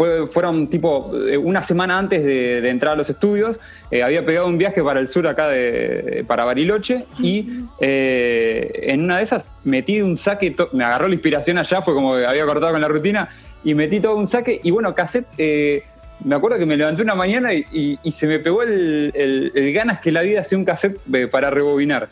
fue, 0.00 0.26
fueron 0.26 0.68
tipo 0.68 1.12
eh, 1.28 1.36
una 1.36 1.62
semana 1.62 1.98
antes 1.98 2.22
de, 2.24 2.60
de 2.60 2.70
entrar 2.70 2.94
a 2.94 2.96
los 2.96 3.10
estudios, 3.10 3.60
eh, 3.90 4.02
había 4.02 4.24
pegado 4.24 4.46
un 4.46 4.58
viaje 4.58 4.82
para 4.82 4.98
el 4.98 5.08
sur 5.08 5.26
acá 5.26 5.48
de, 5.48 6.24
para 6.26 6.44
Bariloche, 6.44 7.06
y 7.18 7.66
eh, 7.80 8.70
en 8.88 9.02
una 9.02 9.18
de 9.18 9.24
esas 9.24 9.50
metí 9.64 10.00
un 10.00 10.16
saque, 10.16 10.54
me 10.72 10.84
agarró 10.84 11.06
la 11.08 11.14
inspiración 11.14 11.58
allá, 11.58 11.82
fue 11.82 11.94
como 11.94 12.16
que 12.16 12.24
había 12.24 12.46
cortado 12.46 12.72
con 12.72 12.80
la 12.80 12.88
rutina, 12.88 13.28
y 13.64 13.74
metí 13.74 14.00
todo 14.00 14.16
un 14.16 14.26
saque 14.26 14.60
y 14.62 14.70
bueno, 14.70 14.94
cassette, 14.94 15.26
eh, 15.38 15.82
me 16.24 16.34
acuerdo 16.34 16.58
que 16.58 16.66
me 16.66 16.76
levanté 16.76 17.02
una 17.02 17.14
mañana 17.14 17.52
y, 17.52 17.98
se 18.10 18.26
me 18.26 18.38
pegó 18.38 18.62
el, 18.62 19.72
ganas 19.74 20.00
que 20.00 20.12
la 20.12 20.22
vida 20.22 20.40
hacía 20.40 20.58
un 20.58 20.64
cassette 20.64 20.98
eh, 21.12 21.26
para 21.26 21.50
rebobinar. 21.50 22.08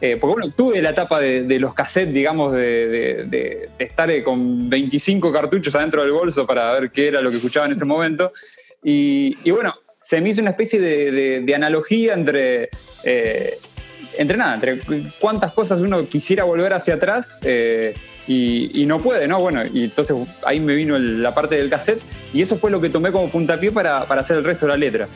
porque 0.00 0.26
bueno, 0.26 0.50
tuve 0.54 0.80
la 0.80 0.90
etapa 0.90 1.20
de, 1.20 1.58
los 1.58 1.74
cassettes, 1.74 2.14
digamos, 2.14 2.52
de, 2.52 3.68
estar 3.78 4.10
con 4.22 4.70
25 4.70 5.32
cartuchos 5.32 5.74
adentro 5.74 6.02
del 6.02 6.12
bolso 6.12 6.46
para 6.46 6.72
ver 6.72 6.90
qué 6.90 7.08
era 7.08 7.20
lo 7.20 7.30
que 7.30 7.36
escuchaba 7.36 7.66
en 7.66 7.72
ese 7.72 7.84
momento. 7.84 8.32
Y, 8.82 9.50
bueno, 9.50 9.74
se 10.00 10.20
me 10.20 10.30
hizo 10.30 10.40
una 10.40 10.50
especie 10.50 10.80
de, 10.80 11.54
analogía 11.54 12.14
entre, 12.14 12.70
entre 14.16 14.36
nada, 14.38 14.54
entre 14.54 14.80
cuántas 15.20 15.52
cosas 15.52 15.80
uno 15.80 16.06
quisiera 16.06 16.44
volver 16.44 16.72
hacia 16.72 16.94
atrás 16.94 17.36
y, 18.26 18.84
no 18.86 18.98
puede, 18.98 19.26
¿no? 19.26 19.40
Bueno, 19.40 19.62
y 19.72 19.84
entonces 19.84 20.16
ahí 20.44 20.60
me 20.60 20.74
vino 20.74 20.98
la 20.98 21.34
parte 21.34 21.56
del 21.56 21.68
cassette 21.68 22.00
y 22.32 22.42
eso 22.42 22.56
fue 22.56 22.70
lo 22.70 22.80
que 22.80 22.88
tomé 22.88 23.12
como 23.12 23.28
puntapié 23.30 23.72
para, 23.72 24.04
para 24.04 24.20
hacer 24.20 24.36
el 24.38 24.44
resto 24.44 24.66
de 24.66 24.72
la 24.72 24.78
letra. 24.78 25.08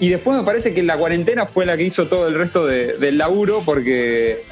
Y 0.00 0.08
después 0.08 0.36
me 0.36 0.44
parece 0.44 0.74
que 0.74 0.82
la 0.82 0.96
cuarentena 0.96 1.46
fue 1.46 1.64
la 1.64 1.76
que 1.76 1.84
hizo 1.84 2.08
todo 2.08 2.28
el 2.28 2.34
resto 2.34 2.66
del 2.66 3.18
laburo 3.18 3.62
porque 3.64 4.42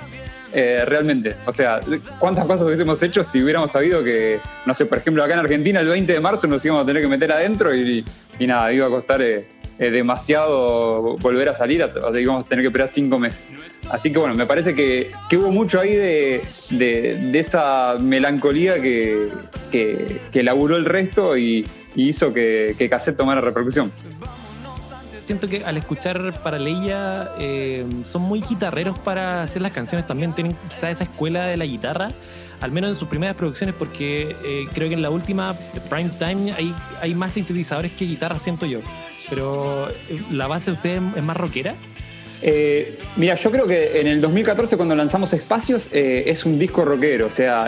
eh, 0.52 0.84
realmente, 0.84 1.36
o 1.46 1.52
sea, 1.52 1.80
¿cuántas 2.18 2.44
cosas 2.44 2.66
hubiésemos 2.66 3.02
hecho 3.02 3.22
si 3.22 3.42
hubiéramos 3.42 3.70
sabido 3.70 4.02
que, 4.02 4.40
no 4.66 4.74
sé, 4.74 4.86
por 4.86 4.98
ejemplo, 4.98 5.22
acá 5.22 5.34
en 5.34 5.40
Argentina 5.40 5.80
el 5.80 5.88
20 5.88 6.12
de 6.12 6.20
marzo 6.20 6.46
nos 6.46 6.64
íbamos 6.64 6.84
a 6.84 6.86
tener 6.86 7.02
que 7.02 7.08
meter 7.08 7.32
adentro 7.32 7.74
y, 7.74 8.04
nada, 8.40 8.72
iba 8.72 8.86
a 8.86 8.90
costar 8.90 9.22
eh, 9.22 9.46
eh, 9.80 9.90
demasiado 9.90 11.16
volver 11.18 11.48
a 11.48 11.54
salir, 11.54 11.84
íbamos 12.20 12.44
a 12.44 12.48
tener 12.48 12.62
que 12.62 12.68
esperar 12.68 12.88
cinco 12.88 13.18
meses. 13.18 13.42
Así 13.90 14.12
que 14.12 14.18
bueno, 14.18 14.34
me 14.34 14.44
parece 14.44 14.74
que, 14.74 15.10
hubo 15.32 15.50
mucho 15.50 15.80
ahí 15.80 15.96
de, 15.96 16.42
esa 17.32 17.96
melancolía 17.98 18.80
que, 18.80 19.30
que, 19.70 20.42
laburó 20.42 20.76
el 20.76 20.84
resto 20.84 21.36
y, 21.36 21.66
hizo 21.96 22.32
que, 22.32 22.74
que 22.78 22.88
Cassette 22.90 23.16
tomara 23.16 23.40
repercusión 23.40 23.90
siento 25.30 25.48
que 25.48 25.64
al 25.64 25.76
escuchar 25.76 26.40
Paraleia 26.42 27.30
eh, 27.38 27.86
son 28.02 28.22
muy 28.22 28.40
guitarreros 28.40 28.98
para 28.98 29.42
hacer 29.42 29.62
las 29.62 29.70
canciones 29.70 30.04
también. 30.04 30.34
Tienen 30.34 30.56
quizá 30.68 30.90
esa 30.90 31.04
escuela 31.04 31.46
de 31.46 31.56
la 31.56 31.64
guitarra, 31.64 32.08
al 32.60 32.72
menos 32.72 32.90
en 32.90 32.96
sus 32.96 33.06
primeras 33.06 33.36
producciones, 33.36 33.76
porque 33.76 34.36
eh, 34.42 34.66
creo 34.74 34.88
que 34.88 34.96
en 34.96 35.02
la 35.02 35.10
última, 35.10 35.54
Prime 35.88 36.10
Time, 36.18 36.52
hay, 36.52 36.74
hay 37.00 37.14
más 37.14 37.34
sintetizadores 37.34 37.92
que 37.92 38.06
guitarra, 38.06 38.40
siento 38.40 38.66
yo. 38.66 38.80
Pero 39.30 39.88
eh, 39.88 40.20
la 40.30 40.46
base 40.46 40.70
de 40.70 40.76
ustedes 40.76 41.00
es 41.16 41.24
más 41.24 41.36
rockera. 41.36 41.74
Eh, 42.42 42.98
mira, 43.16 43.34
yo 43.34 43.50
creo 43.50 43.66
que 43.66 44.00
en 44.00 44.06
el 44.06 44.20
2014 44.20 44.76
cuando 44.76 44.94
lanzamos 44.94 45.32
Espacios 45.34 45.90
eh, 45.92 46.24
es 46.26 46.46
un 46.46 46.58
disco 46.58 46.84
rockero, 46.86 47.26
o 47.26 47.30
sea, 47.30 47.66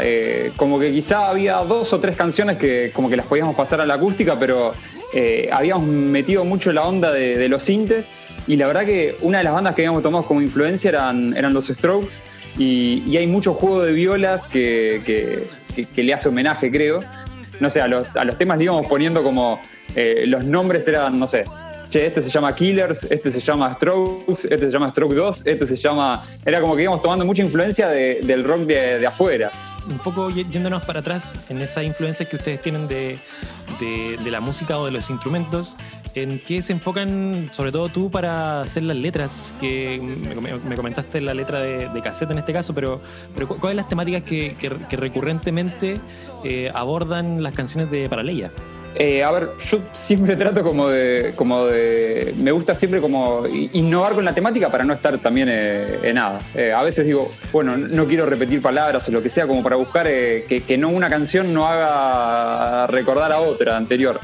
como 0.57 0.78
que 0.78 0.90
quizá 0.90 1.28
había 1.28 1.57
dos 1.59 1.92
o 1.92 2.00
tres 2.00 2.16
canciones 2.16 2.57
que 2.57 2.90
como 2.95 3.11
que 3.11 3.16
las 3.16 3.26
podíamos 3.26 3.54
pasar 3.54 3.83
a 3.83 3.87
la 3.87 3.95
acústica, 3.95 4.38
pero 4.38 4.73
habíamos 5.52 5.87
metido 5.87 6.47
mucho 6.47 6.73
la 6.73 6.87
onda 6.87 7.12
de, 7.12 7.47
los 7.50 7.64
sintes 7.64 8.07
y 8.47 8.57
la 8.57 8.66
verdad 8.66 8.87
que 8.87 9.14
una 9.21 9.38
de 9.38 9.45
las 9.45 9.52
bandas 9.52 9.75
que 9.75 9.83
habíamos 9.83 10.02
tomado 10.02 10.25
como 10.25 10.40
influencia 10.40 10.88
eran, 10.88 11.37
eran 11.37 11.52
los 11.52 11.66
Strokes 11.66 12.14
y, 12.59 13.16
hay 13.16 13.26
mucho 13.26 13.54
juego 13.54 13.83
de 13.83 13.92
violas 13.92 14.47
que, 14.47 15.47
le 15.97 16.14
hace 16.14 16.28
homenaje, 16.28 16.71
creo. 16.71 17.02
No 17.62 17.71
sé, 17.71 17.81
a 17.81 17.88
los, 17.88 18.07
temas 18.37 18.59
le 18.59 18.64
íbamos 18.64 18.87
poniendo 18.87 19.23
como 19.23 19.61
los 20.26 20.45
nombres 20.45 20.87
eran, 20.87 21.19
no 21.19 21.26
sé, 21.26 21.45
este 22.00 22.23
se 22.23 22.31
llama 22.31 22.54
Killers, 22.54 23.04
este 23.04 23.31
se 23.31 23.40
llama 23.40 23.75
Strokes, 23.75 24.49
este 24.50 24.59
se 24.59 24.71
llama 24.71 24.90
Stroke 24.90 25.14
2, 25.14 25.42
este 25.45 25.66
se 25.66 25.76
llama... 25.76 26.23
Era 26.45 26.61
como 26.61 26.76
que 26.76 26.83
íbamos 26.83 27.02
tomando 27.02 27.25
mucha 27.25 27.42
influencia 27.42 27.88
del 27.88 28.45
rock 28.45 28.61
de, 28.62 29.07
afuera. 29.07 29.50
Un 29.88 29.99
poco 29.99 30.31
yéndonos 30.31 30.85
para 30.85 31.00
atrás 31.00 31.50
en 31.50 31.61
esa 31.61 31.83
influencia 31.83 32.26
que 32.26 32.37
ustedes 32.37 32.62
tienen 32.62 32.88
de, 32.88 33.19
la 34.25 34.40
música 34.40 34.78
o 34.78 34.87
de 34.87 34.92
los 34.92 35.11
instrumentos, 35.11 35.76
¿en 36.14 36.38
qué 36.40 36.62
se 36.62 36.73
enfocan, 36.73 37.49
sobre 37.52 37.73
todo 37.73 37.88
tú, 37.88 38.11
para 38.11 38.62
hacer 38.62 38.83
las 38.83 38.97
letras? 38.97 39.54
Que 39.61 40.00
me, 40.00 40.76
comentaste 40.76 41.21
la 41.21 41.35
letra 41.35 41.61
de, 41.61 41.88
de, 41.88 42.02
cassette 42.02 42.31
en 42.31 42.38
este 42.38 42.52
caso, 42.52 42.75
pero, 42.75 43.00
pero 43.35 43.49
¿cuáles 43.49 43.76
las 43.76 43.88
temáticas 43.88 44.23
que, 44.23 44.54
recurrentemente 44.90 45.95
eh, 46.45 46.71
abordan 46.75 47.42
las 47.42 47.54
canciones 47.54 47.90
de 47.90 48.09
Paraleia? 48.09 48.50
Eh, 48.95 49.25
a 49.25 49.31
ver, 49.31 49.49
yo 49.71 49.78
siempre 49.95 50.37
trato 50.37 50.62
como 50.62 50.88
de, 50.88 51.33
como 51.35 51.64
de, 51.64 52.35
me 52.37 52.52
gusta 52.52 52.75
siempre 52.75 53.00
como 53.00 53.47
innovar 53.47 54.12
con 54.12 54.23
la 54.23 54.35
temática 54.35 54.69
para 54.71 54.85
no 54.85 54.92
estar 54.92 55.16
también 55.16 55.49
eh, 55.50 56.00
en 56.02 56.16
nada. 56.16 56.42
A 56.76 56.83
veces 56.83 57.07
digo, 57.07 57.33
bueno, 57.52 57.76
no 57.78 58.07
quiero 58.07 58.26
repetir 58.26 58.61
palabras 58.61 59.09
o 59.09 59.12
lo 59.12 59.23
que 59.23 59.31
sea, 59.31 59.47
como 59.47 59.62
para 59.62 59.76
buscar 59.76 60.07
que, 60.07 60.76
no 60.78 60.90
una 60.90 61.09
canción 61.09 61.54
no 61.54 61.66
haga 61.66 62.87
recordar 62.88 63.33
a 63.33 63.40
otra 63.40 63.78
anterior. 63.78 64.21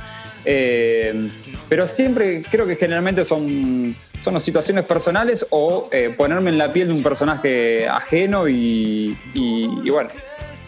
Pero 1.69 1.89
siempre 1.89 2.43
creo 2.51 2.67
que 2.67 2.77
generalmente 2.77 3.25
son, 3.25 3.95
son 4.23 4.41
situaciones 4.41 4.85
personales 4.85 5.47
o 5.51 5.89
ponerme 6.17 6.51
en 6.51 6.59
la 6.59 6.73
piel 6.73 6.89
de 6.89 6.95
un 6.95 7.03
personaje 7.03 7.89
ajeno 7.89 8.49
y, 8.49 9.17
y 9.35 9.91
bueno, 9.91 10.11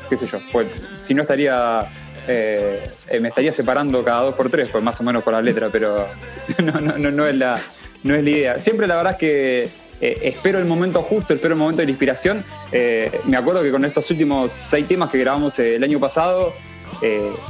qué 0.08 0.16
sé 0.16 0.26
yo, 0.26 0.40
pues 0.52 0.68
si 1.00 1.14
no 1.14 1.22
estaría 1.22 1.88
eh, 2.32 2.82
eh, 3.08 3.20
me 3.20 3.28
estaría 3.28 3.52
separando 3.52 4.04
cada 4.04 4.22
dos 4.22 4.34
por 4.34 4.50
tres, 4.50 4.68
pues 4.68 4.84
más 4.84 5.00
o 5.00 5.02
menos 5.02 5.24
por 5.24 5.32
la 5.32 5.42
letra, 5.42 5.68
pero 5.70 6.06
no, 6.62 6.80
no, 6.80 6.98
no, 6.98 7.10
no, 7.10 7.26
es, 7.26 7.34
la, 7.34 7.58
no 8.02 8.14
es 8.14 8.22
la 8.22 8.30
idea. 8.30 8.60
Siempre 8.60 8.86
la 8.86 8.96
verdad 8.96 9.12
es 9.14 9.18
que 9.18 9.68
eh, 10.00 10.18
espero 10.22 10.58
el 10.58 10.64
momento 10.64 11.02
justo, 11.02 11.34
espero 11.34 11.54
el 11.54 11.58
momento 11.58 11.80
de 11.80 11.86
la 11.86 11.90
inspiración. 11.90 12.44
me 13.24 13.36
acuerdo 13.36 13.62
que 13.62 13.70
con 13.70 13.84
estos 13.84 14.10
últimos 14.10 14.52
seis 14.52 14.86
temas 14.86 15.10
que 15.10 15.18
grabamos 15.18 15.58
el 15.58 15.82
año 15.82 15.98
pasado, 15.98 16.54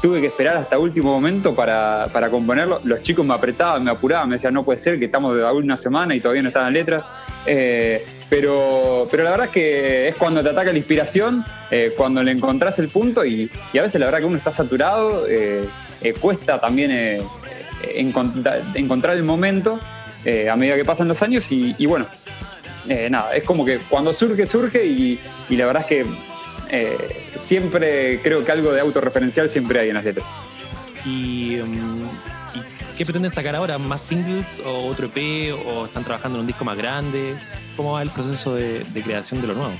tuve 0.00 0.20
que 0.20 0.28
esperar 0.28 0.56
hasta 0.56 0.78
último 0.78 1.12
momento 1.12 1.54
para, 1.54 2.06
para, 2.12 2.30
componerlo. 2.30 2.80
Los 2.84 3.02
chicos 3.02 3.24
me 3.24 3.34
apretaban, 3.34 3.82
me 3.82 3.90
apuraban, 3.90 4.28
me 4.28 4.36
decían, 4.36 4.54
no 4.54 4.64
puede 4.64 4.78
ser 4.78 4.98
que 4.98 5.06
estamos 5.06 5.36
de 5.36 5.44
una 5.44 5.76
semana 5.76 6.14
y 6.14 6.20
todavía 6.20 6.42
no 6.42 6.48
están 6.48 6.64
las 6.64 6.72
letras. 6.72 7.04
Pero, 8.30 9.08
pero 9.10 9.24
la 9.24 9.30
verdad 9.30 9.46
es 9.46 9.52
que 9.52 10.08
es 10.08 10.14
cuando 10.14 10.40
te 10.40 10.50
ataca 10.50 10.70
la 10.70 10.78
inspiración, 10.78 11.44
eh, 11.72 11.92
cuando 11.96 12.22
le 12.22 12.30
encontrás 12.30 12.78
el 12.78 12.88
punto 12.88 13.24
y, 13.24 13.50
a 13.76 13.82
veces 13.82 14.00
la 14.00 14.06
verdad 14.06 14.20
que 14.20 14.24
uno 14.24 14.36
está 14.36 14.52
saturado, 14.52 15.26
eh, 15.28 15.64
eh, 16.00 16.12
cuesta 16.14 16.60
también 16.60 16.92
encontrar, 17.82 19.16
el 19.16 19.24
momento 19.24 19.80
a 20.48 20.56
medida 20.56 20.76
que 20.76 20.84
pasan 20.84 21.08
los 21.08 21.20
años 21.22 21.50
y, 21.50 21.86
bueno, 21.86 22.06
nada, 23.10 23.34
es 23.34 23.42
como 23.42 23.64
que 23.64 23.78
cuando 23.78 24.14
surge, 24.14 24.46
surge 24.46 24.86
y, 24.86 25.18
la 25.48 25.66
verdad 25.66 25.82
es 25.82 25.88
que 25.88 27.10
siempre 27.44 28.20
creo 28.22 28.44
que 28.44 28.52
algo 28.52 28.72
de 28.72 28.80
autorreferencial 28.80 29.50
siempre 29.50 29.80
hay 29.80 29.88
en 29.88 29.94
las 29.94 30.04
letras. 30.04 30.26
Y, 31.04 31.58
um, 31.60 32.04
¿y 32.54 32.96
qué 32.96 33.04
pretenden 33.04 33.30
sacar 33.30 33.56
ahora? 33.56 33.78
¿Más 33.78 34.02
singles 34.02 34.60
o 34.64 34.86
otro 34.86 35.06
EP 35.12 35.54
o 35.66 35.86
están 35.86 36.04
trabajando 36.04 36.38
en 36.38 36.42
un 36.42 36.46
disco 36.46 36.64
más 36.64 36.76
grande? 36.76 37.34
¿Cómo 37.76 37.92
va 37.92 38.02
el 38.02 38.10
proceso 38.10 38.54
de, 38.54 38.84
creación 39.02 39.40
de 39.40 39.46
lo 39.46 39.54
nuevo? 39.54 39.72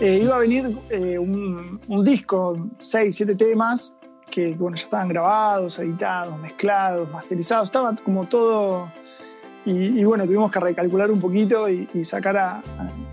Eh, 0.00 0.20
iba 0.22 0.36
a 0.36 0.38
venir 0.40 0.76
eh, 0.90 1.18
un, 1.18 1.80
disco, 2.04 2.68
seis, 2.78 3.14
siete 3.14 3.34
temas, 3.34 3.94
que 4.30 4.52
bueno, 4.54 4.76
ya 4.76 4.84
estaban 4.84 5.08
grabados, 5.08 5.78
editados, 5.78 6.38
mezclados, 6.38 7.10
masterizados, 7.10 7.68
estaba 7.68 7.94
como 7.96 8.26
todo. 8.26 8.90
Y, 9.66 10.04
bueno, 10.04 10.24
tuvimos 10.24 10.52
que 10.52 10.60
recalcular 10.60 11.10
un 11.10 11.20
poquito 11.20 11.68
y, 11.68 12.04
sacar 12.04 12.62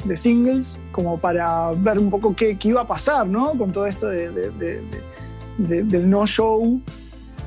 de 0.05 0.15
singles 0.15 0.77
como 0.91 1.17
para 1.17 1.71
ver 1.71 1.97
un 1.97 2.11
poco 2.11 2.35
qué, 2.35 2.55
iba 2.61 2.81
a 2.81 2.87
pasar, 2.87 3.27
¿no? 3.27 3.57
Con 3.57 3.71
todo 3.71 3.87
esto 3.87 4.07
del 4.07 6.09
no 6.09 6.27
show. 6.27 6.79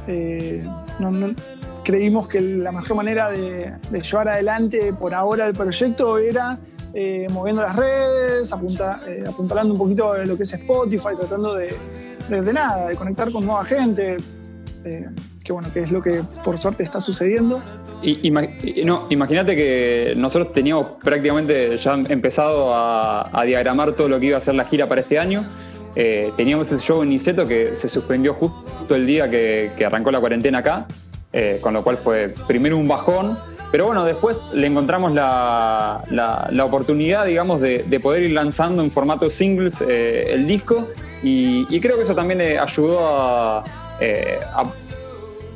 Eh, 0.08 0.64
no, 0.98 1.34
creímos 1.86 2.26
que 2.26 2.40
la 2.40 2.72
mejor 2.72 2.96
manera 2.96 3.30
de, 3.30 3.72
llevar 3.92 4.28
adelante 4.28 4.92
por 4.92 5.14
ahora 5.14 5.46
el 5.46 5.52
proyecto 5.52 6.18
era 6.18 6.58
eh, 6.92 7.28
moviendo 7.30 7.62
las 7.62 7.76
redes, 7.76 8.52
eh, 9.06 9.24
apuntalando 9.28 9.72
un 9.72 9.78
poquito 9.78 10.16
lo 10.24 10.36
que 10.36 10.42
es 10.42 10.52
Spotify, 10.52 11.10
tratando 11.16 11.54
de, 11.54 11.72
nada, 12.52 12.88
de 12.88 12.96
conectar 12.96 13.30
con 13.30 13.46
nueva 13.46 13.64
gente, 13.64 14.16
eh, 14.84 15.06
que 15.44 15.52
bueno, 15.52 15.68
que 15.72 15.80
es 15.80 15.92
lo 15.92 16.02
que 16.02 16.24
por 16.42 16.58
suerte 16.58 16.82
está 16.82 16.98
sucediendo. 16.98 17.60
No, 18.84 19.06
imagínate 19.10 19.56
que 19.56 20.14
nosotros 20.16 20.52
teníamos 20.52 20.86
prácticamente 21.02 21.76
ya 21.76 21.96
empezado 22.08 22.72
a, 22.72 23.42
diagramar 23.44 23.92
todo 23.92 24.08
lo 24.08 24.20
que 24.20 24.26
iba 24.26 24.38
a 24.38 24.40
ser 24.40 24.54
la 24.54 24.64
gira 24.64 24.88
para 24.88 25.00
este 25.00 25.18
año. 25.18 25.46
teníamos 25.94 26.70
ese 26.72 26.84
show 26.84 27.02
en 27.02 27.10
Niceto 27.10 27.46
que 27.46 27.74
se 27.74 27.88
suspendió 27.88 28.34
justo 28.34 28.94
el 28.94 29.06
día 29.06 29.30
que 29.30 29.84
arrancó 29.84 30.10
la 30.10 30.20
cuarentena 30.20 30.58
acá. 30.58 30.86
Eh, 31.38 31.58
con 31.60 31.74
lo 31.74 31.82
cual 31.82 31.98
fue 31.98 32.32
primero 32.46 32.78
un 32.78 32.88
bajón, 32.88 33.38
pero 33.70 33.84
bueno, 33.84 34.06
después 34.06 34.48
le 34.54 34.68
encontramos 34.68 35.12
la, 35.12 36.00
oportunidad, 36.64 37.26
digamos, 37.26 37.60
de, 37.60 38.00
poder 38.02 38.22
ir 38.22 38.30
lanzando 38.30 38.82
en 38.82 38.90
formato 38.90 39.28
singles 39.28 39.84
eh, 39.86 40.32
el 40.32 40.46
disco 40.46 40.88
y, 41.22 41.78
creo 41.80 41.96
que 41.96 42.04
eso 42.04 42.14
también 42.14 42.40
eh, 42.40 42.58
ayudó 42.58 43.00
a, 43.00 43.64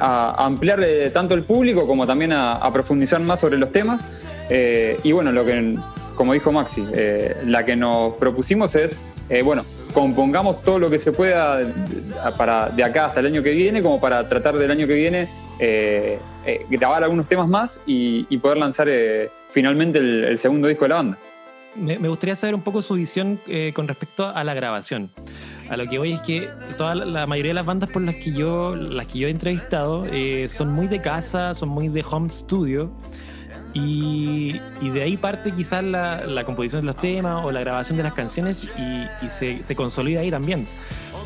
ampliar 0.00 0.84
tanto 1.12 1.34
el 1.34 1.42
público 1.44 1.86
como 1.86 2.06
también 2.06 2.32
a, 2.32 2.72
profundizar 2.72 3.20
más 3.20 3.40
sobre 3.40 3.58
los 3.58 3.70
temas. 3.70 4.04
y 4.50 5.12
bueno, 5.12 5.32
lo 5.32 5.44
que, 5.44 5.76
como 6.14 6.32
dijo 6.32 6.52
Maxi, 6.52 6.84
la 7.44 7.64
que 7.64 7.76
nos 7.76 8.14
propusimos 8.14 8.74
es, 8.76 8.98
bueno, 9.44 9.64
compongamos 9.92 10.62
todo 10.62 10.78
lo 10.78 10.90
que 10.90 10.98
se 10.98 11.12
pueda 11.12 11.60
para 12.36 12.70
de 12.70 12.84
acá 12.84 13.06
hasta 13.06 13.20
el 13.20 13.26
año 13.26 13.42
que 13.42 13.52
viene, 13.52 13.82
como 13.82 14.00
para 14.00 14.28
tratar 14.28 14.56
del 14.56 14.70
año 14.70 14.86
que 14.86 14.94
viene 14.94 15.28
eh, 15.58 16.18
eh, 16.46 16.64
grabar 16.70 17.04
algunos 17.04 17.28
temas 17.28 17.46
más 17.46 17.80
y, 17.84 18.24
poder 18.38 18.56
lanzar 18.56 18.88
eh, 18.88 19.30
finalmente 19.50 19.98
el, 19.98 20.38
segundo 20.38 20.68
disco 20.68 20.86
de 20.86 20.88
la 20.88 20.94
banda. 20.96 21.18
me, 21.76 21.96
gustaría 22.08 22.34
saber 22.34 22.54
un 22.54 22.62
poco 22.62 22.80
su 22.80 22.94
visión 22.94 23.38
eh, 23.46 23.72
con 23.74 23.86
respecto 23.86 24.26
a 24.26 24.42
la 24.42 24.54
grabación. 24.54 25.10
A 25.70 25.76
lo 25.76 25.86
que 25.86 25.98
voy 25.98 26.12
es 26.12 26.20
que 26.20 26.50
toda 26.76 26.96
la, 26.96 27.26
mayoría 27.26 27.50
de 27.50 27.54
las 27.54 27.66
bandas 27.66 27.90
por 27.90 28.02
las 28.02 28.16
que 28.16 28.32
yo, 28.32 28.74
las 28.74 29.06
que 29.06 29.20
yo 29.20 29.28
he 29.28 29.30
entrevistado 29.30 30.04
eh, 30.06 30.48
son 30.48 30.72
muy 30.72 30.88
de 30.88 31.00
casa, 31.00 31.54
son 31.54 31.68
muy 31.68 31.88
de 31.88 32.04
home 32.08 32.28
studio. 32.28 32.90
Y, 33.72 34.58
de 34.80 35.02
ahí 35.02 35.16
parte 35.16 35.52
quizás 35.52 35.84
la, 35.84 36.44
composición 36.44 36.80
de 36.82 36.86
los 36.86 36.96
temas 36.96 37.44
o 37.44 37.52
la 37.52 37.60
grabación 37.60 37.96
de 37.96 38.02
las 38.02 38.14
canciones 38.14 38.64
y, 38.64 39.28
se, 39.28 39.64
se, 39.64 39.76
consolida 39.76 40.20
ahí 40.20 40.30
también 40.30 40.66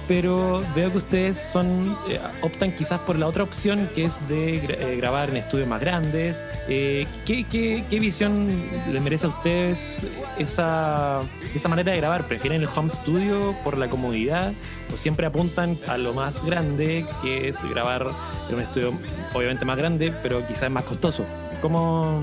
pero 0.06 0.62
veo 0.74 0.90
que 0.90 0.98
ustedes 0.98 1.38
son 1.38 1.96
eh, 2.08 2.20
optan 2.42 2.72
quizás 2.72 3.00
por 3.00 3.18
la 3.18 3.26
otra 3.26 3.42
opción 3.42 3.88
que 3.94 4.04
es 4.04 4.28
de 4.28 4.56
eh, 4.56 4.96
grabar 4.96 5.30
en 5.30 5.36
estudios 5.36 5.68
más 5.68 5.80
grandes. 5.80 6.46
Eh, 6.68 7.06
¿qué, 7.24 7.84
visión 7.90 8.48
les 8.92 9.02
merece 9.02 9.26
a 9.26 9.30
ustedes 9.30 10.02
esa, 10.38 11.22
esa 11.54 11.68
manera 11.68 11.92
de 11.92 11.98
grabar? 11.98 12.26
¿Prefieren 12.26 12.62
el 12.62 12.68
home 12.74 12.90
studio 12.90 13.54
por 13.64 13.78
la 13.78 13.88
comodidad 13.88 14.52
o 14.92 14.96
siempre 14.96 15.26
apuntan 15.26 15.76
a 15.88 15.96
lo 15.96 16.12
más 16.12 16.44
grande, 16.44 17.06
que 17.22 17.48
es 17.48 17.62
grabar 17.64 18.06
en 18.48 18.54
un 18.56 18.60
estudio 18.60 18.92
obviamente 19.32 19.64
más 19.64 19.78
grande, 19.78 20.12
pero 20.22 20.46
quizás 20.46 20.70
más 20.70 20.84
costoso? 20.84 21.24
¿Cómo, 21.62 22.22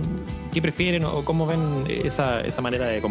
¿Qué 0.53 0.61
prefieren 0.61 1.05
o 1.05 1.23
cómo 1.23 1.47
ven 1.47 1.85
esa, 1.87 2.41
esa 2.41 2.61
manera 2.61 2.85
de, 2.85 3.01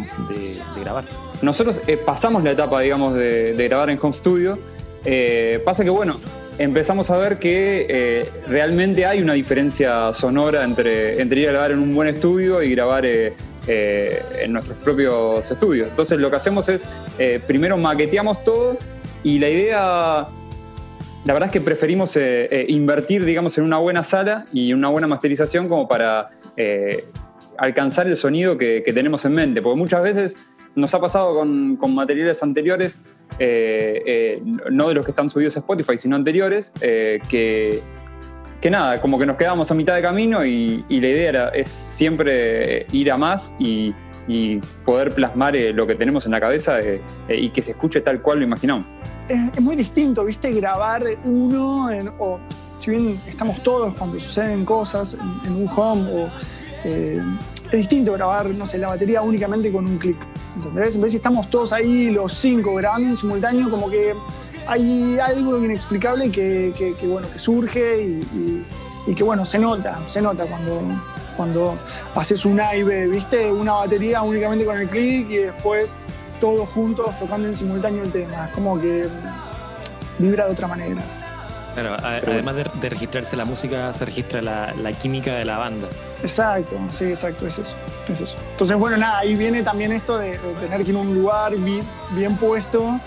grabar? 0.78 1.04
Nosotros 1.40 1.80
eh, 1.86 1.96
pasamos 1.96 2.44
la 2.44 2.50
etapa, 2.50 2.80
digamos, 2.80 3.14
de, 3.14 3.54
grabar 3.56 3.88
en 3.88 3.98
home 4.00 4.14
studio. 4.14 4.58
Eh, 5.06 5.58
pasa 5.64 5.82
que, 5.82 5.88
bueno, 5.88 6.20
empezamos 6.58 7.08
a 7.10 7.16
ver 7.16 7.38
que 7.38 7.86
eh, 7.88 8.28
realmente 8.46 9.06
hay 9.06 9.22
una 9.22 9.32
diferencia 9.32 10.12
sonora 10.12 10.64
entre, 10.64 11.20
entre 11.20 11.40
ir 11.40 11.48
a 11.48 11.52
grabar 11.52 11.70
en 11.70 11.78
un 11.78 11.94
buen 11.94 12.08
estudio 12.08 12.62
y 12.62 12.72
grabar 12.72 13.06
en 13.06 14.52
nuestros 14.52 14.76
propios 14.78 15.50
estudios. 15.50 15.88
Entonces 15.88 16.18
lo 16.18 16.28
que 16.28 16.36
hacemos 16.36 16.68
es, 16.68 16.86
primero 17.46 17.78
maqueteamos 17.78 18.44
todo 18.44 18.76
y 19.22 19.38
la 19.38 19.48
idea 19.48 20.26
la 21.24 21.32
verdad 21.34 21.48
es 21.48 21.52
que 21.52 21.60
preferimos 21.60 22.18
invertir, 22.68 23.24
digamos, 23.24 23.56
en 23.56 23.64
una 23.64 23.78
buena 23.78 24.02
sala 24.02 24.44
y 24.52 24.72
una 24.74 24.88
buena 24.88 25.06
masterización 25.06 25.68
como 25.68 25.86
para 25.86 26.28
alcanzar 27.58 28.06
el 28.06 28.16
sonido 28.16 28.56
que, 28.56 28.82
tenemos 28.94 29.24
en 29.24 29.32
mente, 29.32 29.62
porque 29.62 29.78
muchas 29.78 30.02
veces 30.02 30.36
nos 30.74 30.94
ha 30.94 31.00
pasado 31.00 31.34
con, 31.34 31.94
materiales 31.94 32.42
anteriores, 32.42 33.02
eh, 33.38 34.02
eh, 34.06 34.42
no 34.70 34.88
de 34.88 34.94
los 34.94 35.04
que 35.04 35.10
están 35.10 35.28
subidos 35.28 35.56
a 35.56 35.60
Spotify, 35.60 35.98
sino 35.98 36.16
anteriores, 36.16 36.72
eh, 36.80 37.20
que, 37.28 37.82
que 38.60 38.70
nada, 38.70 39.00
como 39.00 39.18
que 39.18 39.26
nos 39.26 39.36
quedamos 39.36 39.70
a 39.70 39.74
mitad 39.74 39.94
de 39.94 40.02
camino 40.02 40.44
y, 40.44 40.84
la 40.88 41.08
idea 41.08 41.28
era, 41.28 41.48
es 41.50 41.68
siempre 41.68 42.86
ir 42.92 43.10
a 43.10 43.16
más 43.16 43.54
y, 43.58 43.94
poder 44.84 45.12
plasmar 45.12 45.56
lo 45.74 45.88
que 45.88 45.96
tenemos 45.96 46.24
en 46.24 46.30
la 46.30 46.38
cabeza 46.38 46.78
y 47.28 47.50
que 47.50 47.62
se 47.62 47.72
escuche 47.72 48.00
tal 48.00 48.22
cual 48.22 48.38
lo 48.38 48.44
imaginamos. 48.44 48.86
Es, 49.28 49.60
muy 49.60 49.74
distinto, 49.74 50.24
viste, 50.24 50.52
grabar 50.52 51.02
uno, 51.24 51.88
o 52.20 52.38
si 52.74 52.90
bien 52.90 53.20
estamos 53.26 53.62
todos 53.62 53.94
cuando 53.94 54.18
suceden 54.18 54.64
cosas 54.64 55.16
en, 55.44 55.52
un 55.54 55.68
home 55.68 56.10
o 56.12 56.30
es 56.84 57.22
distinto 57.70 58.12
grabar, 58.12 58.46
la 58.46 58.88
batería 58.88 59.22
únicamente 59.22 59.70
con 59.72 59.88
un 59.88 59.98
clic. 59.98 60.16
¿Entendés? 60.56 60.96
En 60.96 61.02
vez 61.02 61.12
de 61.12 61.18
estamos 61.18 61.48
todos 61.48 61.72
ahí, 61.72 62.10
los 62.10 62.32
cinco, 62.32 62.74
grabando 62.74 63.08
en 63.08 63.16
simultáneo, 63.16 63.70
como 63.70 63.88
que 63.88 64.14
hay 64.66 65.18
algo 65.18 65.58
inexplicable 65.58 66.30
que, 66.30 66.94
bueno, 67.04 67.28
que 67.30 67.38
surge 67.38 68.02
y, 68.02 69.14
que, 69.14 69.24
bueno, 69.24 69.44
se 69.44 69.58
nota, 69.58 70.00
se 70.06 70.22
nota 70.22 70.46
cuando, 70.46 70.82
cuando 71.36 71.78
haces 72.14 72.44
un 72.44 72.60
AIB, 72.60 73.10
¿viste? 73.10 73.50
Una 73.50 73.72
batería 73.74 74.22
únicamente 74.22 74.64
con 74.64 74.78
el 74.78 74.88
clic 74.88 75.30
y 75.30 75.36
después 75.38 75.96
todos 76.40 76.68
juntos 76.70 77.18
tocando 77.18 77.48
en 77.48 77.56
simultáneo 77.56 78.04
el 78.04 78.12
tema. 78.12 78.46
Es 78.46 78.54
como 78.54 78.80
que 78.80 79.06
vibra 80.18 80.46
de 80.46 80.52
otra 80.52 80.66
manera. 80.66 81.02
Claro, 81.74 81.96
además 82.02 82.56
de, 82.56 82.88
registrarse 82.88 83.36
la 83.36 83.44
música, 83.44 83.92
se 83.92 84.04
registra 84.04 84.42
la, 84.42 84.92
química 85.00 85.34
de 85.34 85.44
la 85.44 85.58
banda. 85.58 85.88
Exacto, 86.20 86.76
sí, 86.90 87.04
exacto, 87.04 87.46
es 87.46 87.58
eso, 87.58 87.76
es 88.08 88.20
eso. 88.20 88.38
Entonces, 88.52 88.76
bueno, 88.76 88.96
nada, 88.96 89.18
ahí 89.18 89.36
viene 89.36 89.62
también 89.62 89.92
esto 89.92 90.18
de, 90.18 90.38
tener 90.60 90.84
que 90.84 90.90
ir 90.90 90.96
a 90.96 91.00
un 91.00 91.14
lugar 91.14 91.54
bien, 91.56 92.36
puesto, 92.36 92.98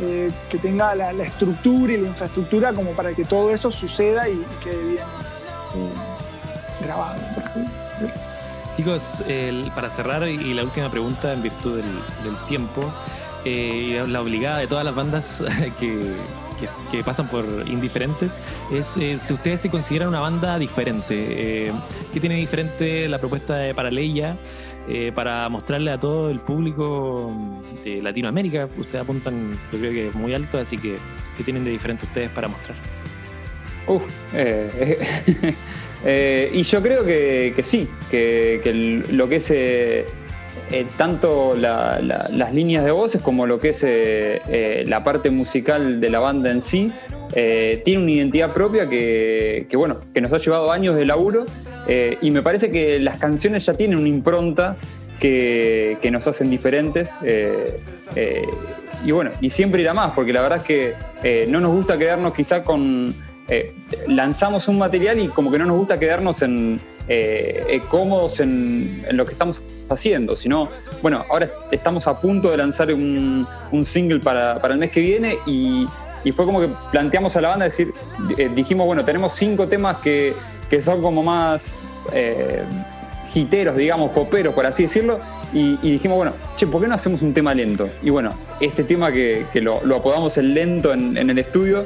eh, 0.00 0.30
que 0.48 0.58
tenga 0.58 0.94
la, 0.94 1.10
estructura 1.10 1.92
y 1.92 1.96
la 1.98 2.08
infraestructura 2.08 2.72
como 2.72 2.92
para 2.92 3.12
que 3.12 3.24
todo 3.24 3.50
eso 3.50 3.70
suceda 3.70 4.28
y, 4.28 4.44
quede 4.62 4.82
bien 4.84 5.04
eh, 5.04 6.84
grabado, 6.84 7.20
así 7.44 7.60
decirlo. 7.60 8.14
Chicos, 8.76 9.22
para 9.74 9.90
cerrar 9.90 10.26
y 10.26 10.54
la 10.54 10.62
última 10.62 10.90
pregunta 10.90 11.32
en 11.32 11.42
virtud 11.42 11.76
del, 11.76 12.36
tiempo, 12.48 12.90
eh, 13.44 14.02
la 14.08 14.22
obligada 14.22 14.58
de 14.58 14.66
todas 14.66 14.84
las 14.84 14.94
bandas 14.94 15.42
que, 15.80 16.14
que, 16.90 17.04
pasan 17.04 17.28
por 17.28 17.44
indiferentes, 17.66 18.38
es 18.72 18.96
eh, 18.96 19.18
si 19.20 19.32
ustedes 19.32 19.60
se 19.60 19.70
consideran 19.70 20.08
una 20.08 20.20
banda 20.20 20.58
diferente. 20.58 21.68
Eh, 21.68 21.72
¿Qué 22.12 22.20
tiene 22.20 22.36
diferente 22.36 23.08
la 23.08 23.18
propuesta 23.18 23.56
de 23.56 23.74
Paraleya 23.74 24.36
eh, 24.88 25.12
para 25.14 25.48
mostrarle 25.48 25.90
a 25.90 25.98
todo 25.98 26.30
el 26.30 26.40
público 26.40 27.32
de 27.84 28.02
Latinoamérica? 28.02 28.68
Ustedes 28.76 29.02
apuntan, 29.02 29.58
yo 29.72 29.78
creo 29.78 29.92
que 29.92 30.10
muy 30.16 30.34
alto, 30.34 30.58
así 30.58 30.76
que 30.76 30.96
¿qué 31.36 31.44
tienen 31.44 31.64
de 31.64 31.70
diferente 31.70 32.06
ustedes 32.06 32.30
para 32.30 32.48
mostrar? 32.48 32.76
Uf, 33.86 34.02
y 36.52 36.62
yo 36.62 36.82
creo 36.82 37.04
que, 37.04 37.60
sí, 37.64 37.88
que, 38.10 39.04
lo 39.10 39.28
que 39.28 39.36
es 39.36 39.50
eh, 40.70 40.86
tanto 40.96 41.54
las 41.54 42.54
líneas 42.54 42.84
de 42.84 42.90
voces 42.92 43.20
como 43.20 43.46
lo 43.46 43.60
que 43.60 43.70
es 43.70 43.84
eh, 43.84 44.40
eh, 44.48 44.84
la 44.88 45.04
parte 45.04 45.28
musical 45.28 46.00
de 46.00 46.08
la 46.08 46.18
banda 46.18 46.50
en 46.50 46.62
sí, 46.62 46.90
tiene 47.34 48.02
una 48.02 48.10
identidad 48.10 48.52
propia 48.52 48.88
que, 48.88 49.66
bueno, 49.74 50.00
que 50.14 50.20
nos 50.20 50.32
ha 50.32 50.38
llevado 50.38 50.72
años 50.72 50.96
de 50.96 51.04
laburo 51.04 51.44
y 52.20 52.30
me 52.30 52.42
parece 52.42 52.70
que 52.70 52.98
las 52.98 53.18
canciones 53.18 53.66
ya 53.66 53.74
tienen 53.74 53.98
una 53.98 54.08
impronta 54.08 54.76
que, 55.18 56.08
nos 56.10 56.26
hacen 56.26 56.50
diferentes. 56.50 57.12
y 59.04 59.10
bueno, 59.10 59.30
y 59.40 59.50
siempre 59.50 59.82
irá 59.82 59.94
más, 59.94 60.12
porque 60.12 60.32
la 60.32 60.42
verdad 60.42 60.58
es 60.58 60.64
que 60.64 61.46
no 61.48 61.60
nos 61.60 61.72
gusta 61.72 61.98
quedarnos 61.98 62.32
quizá 62.34 62.62
con... 62.62 63.14
lanzamos 64.06 64.68
un 64.68 64.78
material 64.78 65.18
y 65.18 65.28
como 65.28 65.50
que 65.50 65.58
no 65.58 65.66
nos 65.66 65.76
gusta 65.76 65.98
quedarnos 65.98 66.42
en, 66.42 66.80
eh, 67.08 67.64
eh, 67.68 67.80
cómodos 67.88 68.38
en, 68.38 69.04
lo 69.10 69.24
que 69.24 69.32
estamos 69.32 69.62
haciendo, 69.88 70.36
sino, 70.36 70.68
bueno, 71.02 71.24
ahora 71.28 71.50
estamos 71.72 72.06
a 72.06 72.14
punto 72.14 72.50
de 72.50 72.56
lanzar 72.56 72.92
un, 72.94 73.46
single 73.84 74.20
para, 74.20 74.56
el 74.56 74.78
mes 74.78 74.92
que 74.92 75.00
viene 75.00 75.38
y, 75.44 75.84
fue 76.32 76.44
como 76.44 76.60
que 76.60 76.70
planteamos 76.92 77.34
a 77.34 77.40
la 77.40 77.48
banda, 77.48 77.64
decir, 77.64 77.88
eh, 78.38 78.48
dijimos, 78.54 78.86
bueno, 78.86 79.04
tenemos 79.04 79.34
cinco 79.34 79.66
temas 79.66 80.00
que, 80.00 80.34
son 80.80 81.02
como 81.02 81.24
más 81.24 81.76
hiteros, 83.34 83.76
digamos, 83.76 84.12
poperos, 84.12 84.54
por 84.54 84.64
así 84.64 84.84
decirlo, 84.84 85.18
y, 85.52 85.76
dijimos, 85.82 86.16
bueno, 86.16 86.32
che, 86.56 86.68
¿por 86.68 86.80
qué 86.80 86.86
no 86.86 86.94
hacemos 86.94 87.20
un 87.22 87.34
tema 87.34 87.52
lento? 87.52 87.90
Y 88.00 88.10
bueno, 88.10 88.30
este 88.60 88.84
tema 88.84 89.10
que, 89.10 89.44
lo, 89.54 89.80
apodamos 89.96 90.38
el 90.38 90.54
lento 90.54 90.92
en, 90.92 91.16
el 91.16 91.38
estudio, 91.38 91.84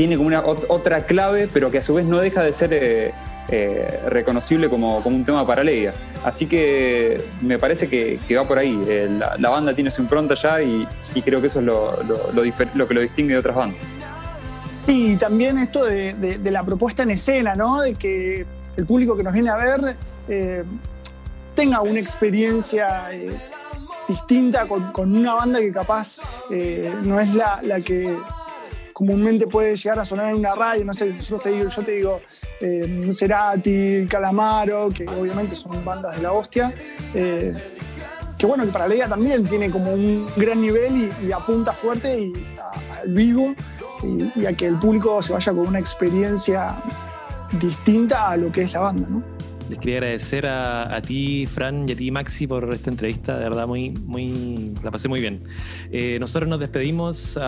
tiene 0.00 0.16
como 0.16 0.28
una 0.28 0.42
otra 0.42 1.04
clave, 1.04 1.46
pero 1.52 1.70
que 1.70 1.76
a 1.76 1.82
su 1.82 1.92
vez 1.92 2.06
no 2.06 2.20
deja 2.20 2.42
de 2.42 2.54
ser 2.54 2.70
eh, 2.72 4.00
reconocible 4.08 4.70
como, 4.70 4.96
un 5.00 5.26
tema 5.26 5.46
para 5.46 5.62
Leia. 5.62 5.92
Así 6.24 6.46
que 6.46 7.22
me 7.42 7.58
parece 7.58 7.86
que, 7.86 8.18
va 8.34 8.44
por 8.44 8.56
ahí. 8.56 8.82
Eh, 8.88 9.20
la, 9.38 9.50
banda 9.50 9.74
tiene 9.74 9.90
su 9.90 10.00
impronta 10.00 10.34
ya 10.36 10.62
y, 10.62 10.88
creo 11.22 11.42
que 11.42 11.48
eso 11.48 11.58
es 11.58 11.66
lo, 11.66 12.02
lo, 12.02 12.88
que 12.88 12.94
lo 12.94 13.00
distingue 13.02 13.34
de 13.34 13.40
otras 13.40 13.54
bandas. 13.54 13.78
Sí, 14.86 15.18
también 15.20 15.58
esto 15.58 15.84
de, 15.84 16.40
la 16.44 16.64
propuesta 16.64 17.02
en 17.02 17.10
escena, 17.10 17.54
¿no? 17.54 17.82
De 17.82 17.94
que 17.94 18.46
el 18.78 18.86
público 18.86 19.14
que 19.18 19.22
nos 19.22 19.34
viene 19.34 19.50
a 19.50 19.56
ver 19.58 19.96
eh, 20.30 20.64
tenga 21.54 21.82
una 21.82 22.00
experiencia 22.00 23.10
distinta 24.08 24.66
con, 24.66 25.14
una 25.14 25.34
banda 25.34 25.60
que 25.60 25.70
capaz 25.72 26.16
no 27.02 27.20
es 27.20 27.34
la, 27.34 27.60
la 27.62 27.82
que 27.82 28.16
comúnmente 28.92 29.46
puede 29.46 29.76
llegar 29.76 29.98
a 29.98 30.04
sonar 30.04 30.30
en 30.30 30.38
una 30.38 30.54
radio, 30.54 30.84
no 30.84 30.94
sé, 30.94 31.16
yo 31.18 31.38
te 31.38 31.50
digo, 31.50 31.68
yo 31.68 31.84
te 31.84 31.92
digo 31.92 32.20
eh, 32.60 33.10
Cerati, 33.12 34.06
Calamaro, 34.08 34.88
que 34.88 35.06
obviamente 35.08 35.54
son 35.54 35.84
bandas 35.84 36.16
de 36.16 36.22
la 36.22 36.32
hostia. 36.32 36.74
Eh, 37.14 37.54
que 38.38 38.46
bueno, 38.46 38.64
que 38.64 38.70
para 38.70 38.88
Leia 38.88 39.06
también 39.06 39.46
tiene 39.46 39.70
como 39.70 39.92
un 39.92 40.26
gran 40.34 40.62
nivel 40.62 41.10
y, 41.22 41.30
apunta 41.30 41.74
fuerte 41.74 42.18
y 42.18 42.32
al 42.98 43.12
vivo 43.12 43.54
y, 44.34 44.46
a 44.46 44.54
que 44.54 44.66
el 44.66 44.78
público 44.78 45.20
se 45.20 45.34
vaya 45.34 45.52
con 45.52 45.68
una 45.68 45.78
experiencia 45.78 46.82
distinta 47.60 48.30
a 48.30 48.36
lo 48.38 48.50
que 48.50 48.62
es 48.62 48.72
la 48.72 48.80
banda, 48.80 49.06
¿no? 49.10 49.39
Les 49.70 49.78
quería 49.78 49.98
agradecer 49.98 50.46
a, 50.48 51.00
ti, 51.00 51.46
Fran, 51.46 51.88
y 51.88 51.92
a 51.92 51.96
ti, 51.96 52.10
Maxi, 52.10 52.48
por 52.48 52.74
esta 52.74 52.90
entrevista. 52.90 53.38
De 53.38 53.44
verdad, 53.44 53.68
muy, 53.68 53.90
muy, 54.04 54.72
la 54.82 54.90
pasé 54.90 55.08
muy 55.08 55.20
bien. 55.20 55.44
Eh, 55.92 56.18
nosotros 56.18 56.48
nos 56.48 56.58
despedimos. 56.58 57.38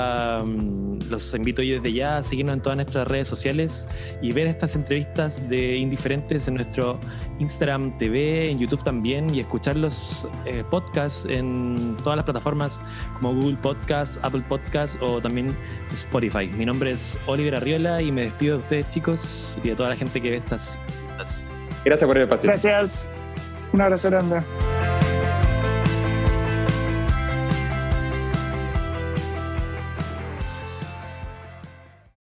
los 1.11 1.35
invito 1.35 1.64
yo 1.64 1.74
desde 1.74 1.92
ya 1.92 2.18
a 2.18 2.22
seguirnos 2.22 2.54
en 2.54 2.62
todas 2.62 2.76
nuestras 2.76 3.08
redes 3.08 3.26
sociales 3.26 3.88
y 4.22 4.32
ver 4.32 4.46
estas 4.46 4.76
entrevistas 4.76 5.48
de 5.48 5.76
indiferentes 5.76 6.46
en 6.46 6.54
nuestro 6.54 7.00
Instagram 7.40 7.98
TV, 7.98 8.52
en 8.52 8.61
YouTube 8.61 8.85
también, 8.85 9.35
y 9.35 9.40
escuchar 9.40 9.76
los 9.76 10.28
eh, 10.46 10.62
podcasts 10.70 11.26
en 11.28 11.96
todas 12.04 12.18
las 12.18 12.24
plataformas 12.24 12.80
como 13.14 13.35
Google 13.35 13.56
Podcast, 13.61 14.24
Apple 14.24 14.44
Podcast 14.48 14.96
o 15.02 15.20
también 15.20 15.56
Spotify. 15.92 16.46
Mi 16.56 16.66
nombre 16.66 16.92
es 16.92 17.18
Oliver 17.26 17.56
Arriola 17.56 18.00
y 18.00 18.12
me 18.12 18.22
despido 18.22 18.58
de 18.58 18.62
ustedes, 18.62 18.88
chicos, 18.90 19.58
y 19.64 19.70
de 19.70 19.74
toda 19.74 19.88
la 19.88 19.96
gente 19.96 20.20
que 20.20 20.30
ve 20.30 20.37
estas. 20.37 20.78
Gracias 21.85 22.07
por 22.07 22.16
el 22.16 22.23
espacio. 22.25 22.49
Gracias. 22.49 23.09
Un 23.73 23.81
abrazo 23.81 24.11
grande. 24.11 24.42